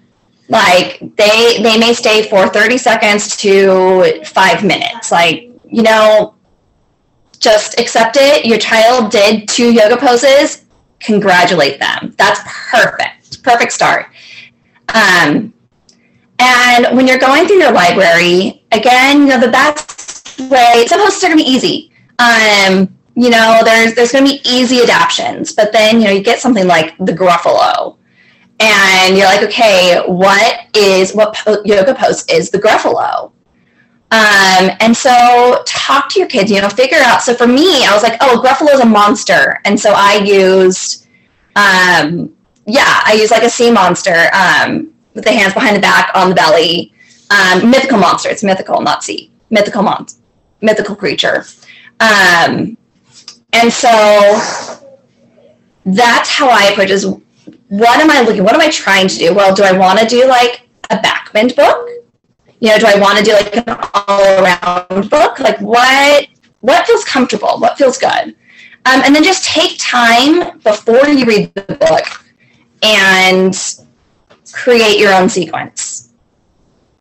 Like 0.49 1.01
they 1.17 1.61
they 1.63 1.79
may 1.79 1.93
stay 1.93 2.29
for 2.29 2.49
30 2.49 2.79
seconds 2.79 3.37
to 3.39 4.23
five 4.25 4.65
minutes. 4.65 5.13
Like, 5.13 5.51
you 5.65 5.83
know, 5.83 6.35
just 7.39 7.79
accept 7.79 8.17
it. 8.19 8.47
Your 8.47 8.59
child 8.59 9.11
did 9.11 9.49
two 9.49 9.73
yoga 9.73 9.97
poses. 9.97 10.65
Congratulate 11.01 11.79
them. 11.79 12.15
That's 12.17 12.41
perfect. 12.71 13.43
Perfect 13.43 13.73
start. 13.73 14.07
Um, 14.95 15.53
and 16.39 16.97
when 16.97 17.07
you're 17.07 17.19
going 17.19 17.47
through 17.47 17.59
your 17.59 17.73
library, 17.73 18.65
again, 18.73 19.23
you 19.23 19.27
know, 19.27 19.41
the 19.41 19.51
best 19.51 20.39
way, 20.41 20.87
some 20.87 21.01
posts 21.01 21.23
are 21.25 21.29
going 21.29 21.39
to 21.39 21.45
be 21.45 21.51
easy. 21.51 21.88
Um, 22.19 22.95
you 23.15 23.31
know, 23.31 23.61
there's, 23.65 23.95
there's 23.95 24.13
going 24.13 24.25
to 24.25 24.33
be 24.33 24.41
easy 24.49 24.81
adaptions, 24.81 25.53
but 25.53 25.73
then, 25.73 26.01
you 26.01 26.07
know, 26.07 26.13
you 26.13 26.23
get 26.23 26.41
something 26.41 26.67
like 26.67 26.97
the 26.99 27.13
Gruffalo 27.13 27.97
and 28.61 29.17
you're 29.17 29.27
like, 29.27 29.43
okay, 29.43 30.03
what 30.07 30.67
is, 30.75 31.15
what 31.15 31.35
po- 31.35 31.63
yoga 31.65 31.95
pose 31.95 32.25
is 32.29 32.51
the 32.51 32.59
Gruffalo? 32.59 33.33
Um, 34.11 34.71
and 34.81 34.97
so 34.97 35.63
talk 35.67 36.09
to 36.11 36.19
your 36.19 36.29
kids, 36.29 36.51
you 36.51 36.61
know, 36.61 36.69
figure 36.69 36.99
out. 36.99 37.23
So 37.23 37.35
for 37.35 37.47
me, 37.47 37.85
I 37.85 37.93
was 37.93 38.03
like, 38.03 38.17
oh, 38.21 38.41
Gruffalo 38.43 38.73
is 38.73 38.81
a 38.81 38.87
monster. 38.87 39.61
And 39.65 39.79
so 39.79 39.93
I 39.95 40.23
used, 40.25 41.07
um, 41.57 42.33
yeah, 42.67 43.03
I 43.05 43.17
used 43.19 43.31
like 43.31 43.43
a 43.43 43.51
sea 43.51 43.71
monster 43.71 44.31
um, 44.33 44.93
with 45.15 45.25
the 45.25 45.33
hands 45.33 45.55
behind 45.55 45.77
the 45.77 45.81
back 45.81 46.11
on 46.15 46.31
the 46.31 46.35
belly. 46.35 46.93
Um, 47.31 47.71
mythical 47.71 47.99
monster. 47.99 48.31
It's 48.31 48.43
mythical, 48.43 48.81
not 48.81 49.05
sea. 49.05 49.31
Mythical 49.51 49.83
monster. 49.83 50.21
Mythical 50.63 50.97
creature. 50.97 51.45
Um, 52.01 52.77
and 53.53 53.73
so 53.73 53.89
that's 55.85 56.31
how 56.31 56.49
I 56.49 56.71
approach 56.73 56.91
is 56.91 57.07
what 57.69 58.01
am 58.01 58.11
I 58.11 58.23
looking, 58.23 58.45
what 58.45 58.55
am 58.55 58.61
I 58.61 58.71
trying 58.71 59.09
to 59.09 59.17
do? 59.17 59.35
Well, 59.35 59.55
do 59.55 59.63
I 59.63 59.73
want 59.73 59.99
to 59.99 60.07
do 60.07 60.27
like 60.27 60.69
a 60.91 60.97
backbend 60.97 61.57
book? 61.57 61.89
You 62.61 62.71
know, 62.71 62.79
do 62.79 62.87
I 62.87 62.99
want 62.99 63.19
to 63.19 63.25
do 63.25 63.33
like 63.33 63.57
an 63.57 63.65
all 63.95 64.45
around 64.45 65.11
book? 65.11 65.39
Like 65.39 65.61
what, 65.61 66.29
what 66.61 66.87
feels 66.87 67.05
comfortable? 67.05 67.59
What 67.59 67.79
feels 67.79 67.99
good? 67.99 68.35
Um, 68.85 69.03
and 69.05 69.15
then 69.15 69.23
just 69.23 69.45
take 69.45 69.77
time 69.79 70.59
before 70.61 71.07
you 71.09 71.25
read 71.25 71.53
the 71.55 71.75
book 71.75 72.07
and 72.83 73.55
create 74.53 74.99
your 74.99 75.13
own 75.13 75.29
sequence. 75.29 76.13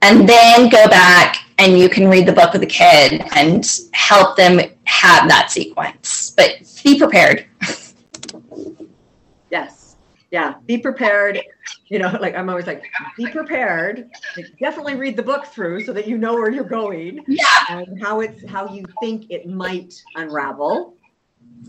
And 0.01 0.27
then 0.27 0.69
go 0.69 0.88
back 0.88 1.46
and 1.58 1.78
you 1.78 1.89
can 1.89 2.08
read 2.08 2.28
the 2.28 2.34
book 2.34 2.54
with 2.54 2.62
the 2.62 2.67
kid 2.67 3.24
and 3.36 3.65
help 3.93 4.38
them 4.38 4.60
have 4.86 5.28
that 5.28 5.52
sequence. 5.52 6.32
But 6.36 6.58
be 6.84 6.98
prepared. 6.98 7.46
yes. 9.52 9.96
Yeah. 10.32 10.56
Be 10.65 10.78
prepared. 10.78 11.41
You 11.88 12.00
know, 12.00 12.17
like 12.22 12.36
I'm 12.36 12.50
always 12.50 12.67
like, 12.67 12.84
be 13.17 13.28
prepared. 13.28 14.10
Like, 14.36 14.46
definitely 14.60 14.96
read 14.96 15.15
the 15.15 15.24
book 15.24 15.46
through 15.46 15.84
so 15.84 15.93
that 15.93 16.08
you 16.08 16.17
know 16.17 16.34
where 16.34 16.52
you're 16.52 16.63
going. 16.63 17.24
Yeah. 17.28 17.43
And 17.70 18.02
how 18.02 18.20
it's 18.22 18.48
how 18.48 18.74
you 18.74 18.84
think 19.00 19.30
it 19.30 19.48
might 19.48 19.93
unravel. 20.15 20.93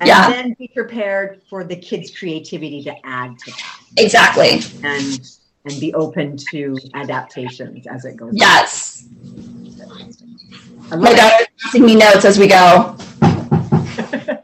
And 0.01 0.09
Yeah. 0.09 0.29
then 0.29 0.55
be 0.59 0.69
prepared 0.69 1.41
for 1.49 1.65
the 1.65 1.77
kids' 1.77 2.17
creativity 2.17 2.83
to 2.85 2.95
add 3.07 3.39
to 3.39 3.51
that. 3.51 3.81
Exactly. 3.97 4.61
And 4.85 5.21
and 5.65 5.81
be 5.81 5.93
open 5.95 6.37
to 6.51 6.77
adaptations 6.95 7.87
as 7.87 8.05
it 8.05 8.17
goes. 8.17 8.31
Yes. 8.33 8.88
I 8.88 8.88
My 10.91 11.13
daughter's 11.13 11.49
passing 11.61 11.85
me 11.85 11.97
notes 11.97 12.25
as 12.25 12.39
we 12.39 12.47
go. 12.49 12.97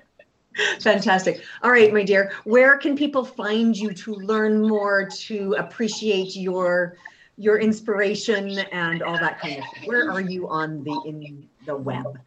Fantastic. 0.80 1.42
All 1.62 1.70
right, 1.70 1.90
my 1.92 2.02
dear. 2.04 2.32
Where 2.44 2.76
can 2.76 2.96
people 2.96 3.24
find 3.24 3.76
you 3.76 3.92
to 3.94 4.14
learn 4.14 4.68
more, 4.68 5.08
to 5.08 5.54
appreciate 5.58 6.36
your 6.36 6.96
your 7.36 7.58
inspiration 7.58 8.60
and 8.70 9.02
all 9.02 9.18
that 9.18 9.40
kind 9.40 9.58
of 9.58 9.64
stuff? 9.64 9.86
Where 9.86 10.08
are 10.10 10.20
you 10.20 10.48
on 10.48 10.84
the 10.84 11.02
in 11.06 11.48
the 11.66 11.74
web? 11.74 12.20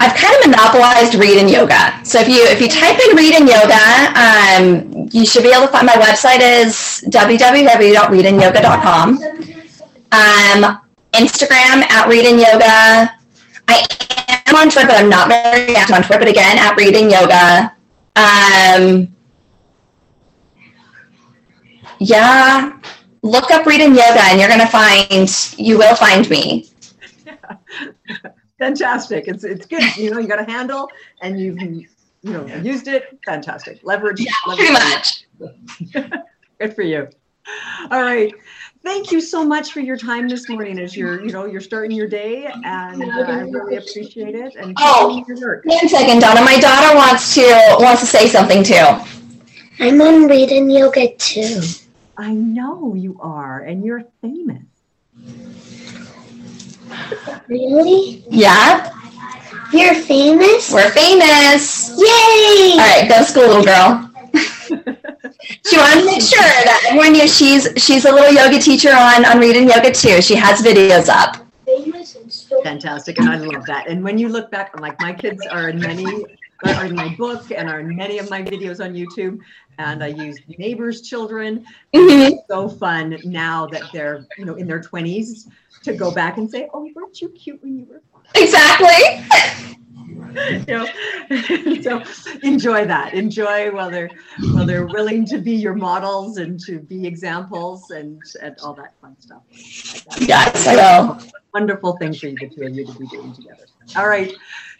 I've 0.00 0.16
kind 0.16 0.34
of 0.36 0.46
monopolized 0.50 1.14
read 1.14 1.36
and 1.38 1.50
yoga. 1.50 1.98
So 2.04 2.20
if 2.20 2.28
you 2.28 2.44
if 2.44 2.60
you 2.60 2.68
type 2.68 3.00
in 3.08 3.16
read 3.16 3.34
and 3.34 3.48
yoga, 3.48 4.12
um, 4.18 5.08
you 5.12 5.26
should 5.26 5.42
be 5.42 5.50
able 5.50 5.66
to 5.66 5.72
find 5.72 5.86
my 5.86 5.94
website 5.94 6.40
is 6.40 7.02
www.readandyoga.com. 7.08 9.18
Um, 10.12 10.78
Instagram 11.12 11.82
at 11.90 12.06
read 12.08 12.26
and 12.26 12.38
yoga. 12.38 13.18
I 13.68 13.86
am 14.46 14.54
on 14.54 14.70
Twitter, 14.70 14.88
but 14.88 14.96
I'm 14.96 15.08
not 15.08 15.28
very 15.28 15.74
active 15.76 15.96
on 15.96 16.02
Twitter. 16.02 16.20
But 16.20 16.28
again, 16.28 16.58
at 16.58 16.78
and 16.78 17.10
yoga. 17.10 17.74
Um, 18.14 19.14
yeah, 21.98 22.78
look 23.22 23.50
up 23.50 23.66
and 23.66 23.94
yoga, 23.94 24.22
and 24.24 24.40
you're 24.40 24.48
gonna 24.48 24.66
find 24.66 25.30
you 25.58 25.78
will 25.78 25.96
find 25.96 26.28
me. 26.28 26.68
Fantastic. 28.58 29.26
It's 29.26 29.44
it's 29.44 29.66
good. 29.66 29.96
You 29.96 30.10
know, 30.10 30.18
you 30.18 30.28
got 30.28 30.40
a 30.40 30.50
handle 30.50 30.88
and 31.20 31.40
you've 31.40 31.60
you 31.60 31.86
know 32.22 32.46
used 32.46 32.86
it. 32.88 33.18
Fantastic. 33.24 33.80
Leverage. 33.82 34.20
Yeah, 34.20 34.32
leverage 34.46 35.26
pretty 35.38 36.00
much. 36.00 36.20
Good 36.60 36.74
for 36.74 36.82
you. 36.82 37.08
All 37.90 38.02
right. 38.02 38.32
Thank 38.84 39.12
you 39.12 39.20
so 39.20 39.44
much 39.44 39.72
for 39.72 39.78
your 39.80 39.96
time 39.96 40.28
this 40.28 40.48
morning 40.48 40.78
as 40.80 40.96
you're, 40.96 41.24
you 41.24 41.30
know, 41.32 41.46
you're 41.46 41.60
starting 41.60 41.92
your 41.96 42.08
day 42.08 42.46
and 42.64 43.02
uh, 43.02 43.06
I 43.28 43.40
really 43.42 43.76
appreciate 43.76 44.34
it 44.34 44.56
and 44.56 44.68
keep 44.76 44.76
Oh. 44.80 45.24
your 45.28 45.38
work. 45.40 45.64
One 45.64 45.88
second, 45.88 46.18
Donna. 46.20 46.40
My 46.40 46.58
daughter 46.58 46.96
wants 46.96 47.32
to 47.36 47.76
wants 47.78 48.00
to 48.00 48.06
say 48.06 48.26
something 48.26 48.64
too. 48.64 48.84
I'm 49.78 50.00
on 50.00 50.26
reading 50.28 50.68
yoga 50.68 51.14
too. 51.14 51.60
I 52.16 52.32
know 52.34 52.94
you 52.94 53.18
are 53.20 53.60
and 53.60 53.84
you're 53.84 54.04
famous. 54.20 54.62
Really? 57.48 58.24
Yeah, 58.28 58.90
You're 59.72 59.94
famous? 59.94 60.70
we're 60.72 60.90
famous. 60.90 61.90
Yay! 61.90 62.72
All 62.72 62.78
right, 62.78 63.06
go 63.08 63.18
to 63.18 63.24
school, 63.24 63.46
little 63.46 63.64
girl. 63.64 64.10
She 64.34 65.76
wanted 65.76 66.00
to 66.00 66.06
make 66.06 66.22
sure 66.22 66.40
that 66.40 66.84
everyone 66.88 67.12
knew 67.12 67.28
she's 67.28 67.68
she's 67.76 68.04
a 68.04 68.12
little 68.12 68.32
yoga 68.32 68.58
teacher 68.58 68.90
on 68.90 69.24
on 69.24 69.38
reading 69.38 69.68
yoga 69.68 69.92
too. 69.92 70.22
She 70.22 70.34
has 70.34 70.62
videos 70.62 71.08
up. 71.08 71.36
And 71.66 72.06
Fantastic. 72.64 73.18
And 73.18 73.28
I 73.28 73.36
love 73.38 73.64
that. 73.66 73.88
And 73.88 74.02
when 74.04 74.18
you 74.18 74.28
look 74.28 74.50
back, 74.50 74.72
I'm 74.74 74.82
like, 74.82 75.00
my 75.00 75.12
kids 75.12 75.46
are 75.46 75.68
in 75.68 75.78
many, 75.78 76.04
are 76.64 76.84
in 76.84 76.94
my 76.94 77.14
book 77.16 77.50
and 77.50 77.68
are 77.68 77.80
in 77.80 77.96
many 77.96 78.18
of 78.18 78.28
my 78.30 78.42
videos 78.42 78.84
on 78.84 78.94
YouTube. 78.94 79.38
And 79.78 80.04
I 80.04 80.08
use 80.08 80.38
neighbors' 80.58 81.00
children. 81.00 81.64
Mhm. 81.94 82.36
so 82.48 82.68
fun 82.68 83.18
now 83.24 83.66
that 83.66 83.82
they're, 83.92 84.26
you 84.36 84.44
know, 84.44 84.54
in 84.54 84.66
their 84.66 84.80
20s 84.80 85.48
to 85.84 85.94
go 85.94 86.10
back 86.10 86.36
and 86.36 86.50
say, 86.50 86.68
oh, 86.74 86.88
weren't 86.94 87.20
you 87.20 87.28
cute 87.30 87.62
when 87.62 87.78
you 87.78 87.86
were 87.86 88.02
Exactly. 88.34 89.24
you 90.34 90.64
know 90.66 90.86
so 92.00 92.32
enjoy 92.42 92.86
that. 92.86 93.14
Enjoy 93.14 93.70
while 93.70 93.90
they're 93.90 94.10
while 94.52 94.66
they're 94.66 94.86
willing 94.86 95.26
to 95.26 95.38
be 95.38 95.52
your 95.52 95.74
models 95.74 96.38
and 96.38 96.58
to 96.60 96.80
be 96.80 97.06
examples 97.06 97.90
and 97.90 98.22
and 98.40 98.56
all 98.62 98.74
that 98.74 98.94
fun 99.00 99.16
stuff. 99.20 99.42
Yes, 100.20 100.66
I 100.66 100.76
will. 100.76 101.18
wonderful 101.54 101.96
thing 101.98 102.14
for 102.14 102.28
you 102.28 102.36
the 102.38 102.48
two 102.48 102.64
of 102.64 102.74
you 102.74 102.86
to 102.86 102.98
be 102.98 103.06
doing 103.08 103.34
together. 103.34 103.66
All 103.96 104.08
right. 104.08 104.32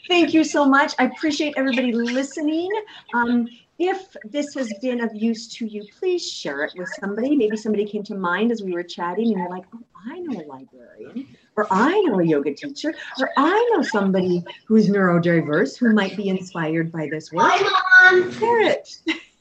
Thank 0.08 0.34
you 0.34 0.42
so 0.42 0.64
much. 0.64 0.94
I 0.98 1.04
appreciate 1.04 1.54
everybody 1.56 1.92
listening. 1.92 2.70
Um, 3.14 3.46
if 3.78 4.16
this 4.24 4.54
has 4.54 4.72
been 4.80 5.00
of 5.00 5.10
use 5.14 5.48
to 5.56 5.66
you 5.66 5.84
please 5.98 6.30
share 6.30 6.62
it 6.64 6.72
with 6.76 6.88
somebody. 7.00 7.36
Maybe 7.36 7.56
somebody 7.56 7.84
came 7.84 8.02
to 8.04 8.14
mind 8.14 8.52
as 8.52 8.62
we 8.62 8.72
were 8.72 8.82
chatting 8.82 9.28
and 9.28 9.38
you're 9.38 9.50
like 9.50 9.64
oh 9.74 9.80
i 10.10 10.18
know 10.18 10.40
a 10.40 10.46
librarian 10.46 11.26
or 11.56 11.66
i 11.70 12.00
know 12.02 12.20
a 12.20 12.24
yoga 12.24 12.54
teacher 12.54 12.94
or 13.20 13.30
i 13.36 13.70
know 13.72 13.82
somebody 13.82 14.42
who's 14.66 14.88
neurodiverse 14.88 15.78
who 15.78 15.92
might 15.92 16.16
be 16.16 16.28
inspired 16.28 16.90
by 16.90 17.08
this 17.10 17.32
work. 17.32 17.46
Hi, 17.50 18.10
Mom. 18.10 18.32
share 18.32 18.60
it. 18.60 18.88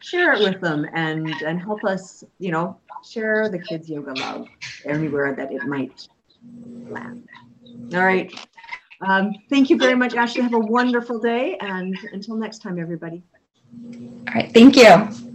Share 0.01 0.33
it 0.33 0.39
with 0.41 0.61
them 0.61 0.87
and 0.93 1.29
and 1.45 1.61
help 1.61 1.83
us 1.83 2.23
you 2.39 2.51
know 2.51 2.77
share 3.03 3.49
the 3.49 3.59
kids 3.59 3.89
yoga 3.89 4.13
love 4.13 4.47
everywhere 4.85 5.35
that 5.35 5.51
it 5.51 5.63
might 5.65 6.07
land. 6.89 7.27
All 7.93 8.03
right. 8.03 8.33
Um, 9.01 9.33
thank 9.49 9.69
you 9.69 9.77
very 9.77 9.95
much 9.95 10.15
ashley. 10.15 10.41
Have 10.41 10.53
a 10.53 10.59
wonderful 10.59 11.19
day 11.19 11.57
and 11.61 11.95
until 12.11 12.35
next 12.35 12.59
time 12.59 12.79
everybody. 12.79 13.23
All 14.27 14.33
right, 14.35 14.51
thank 14.53 14.75
you. 14.75 15.28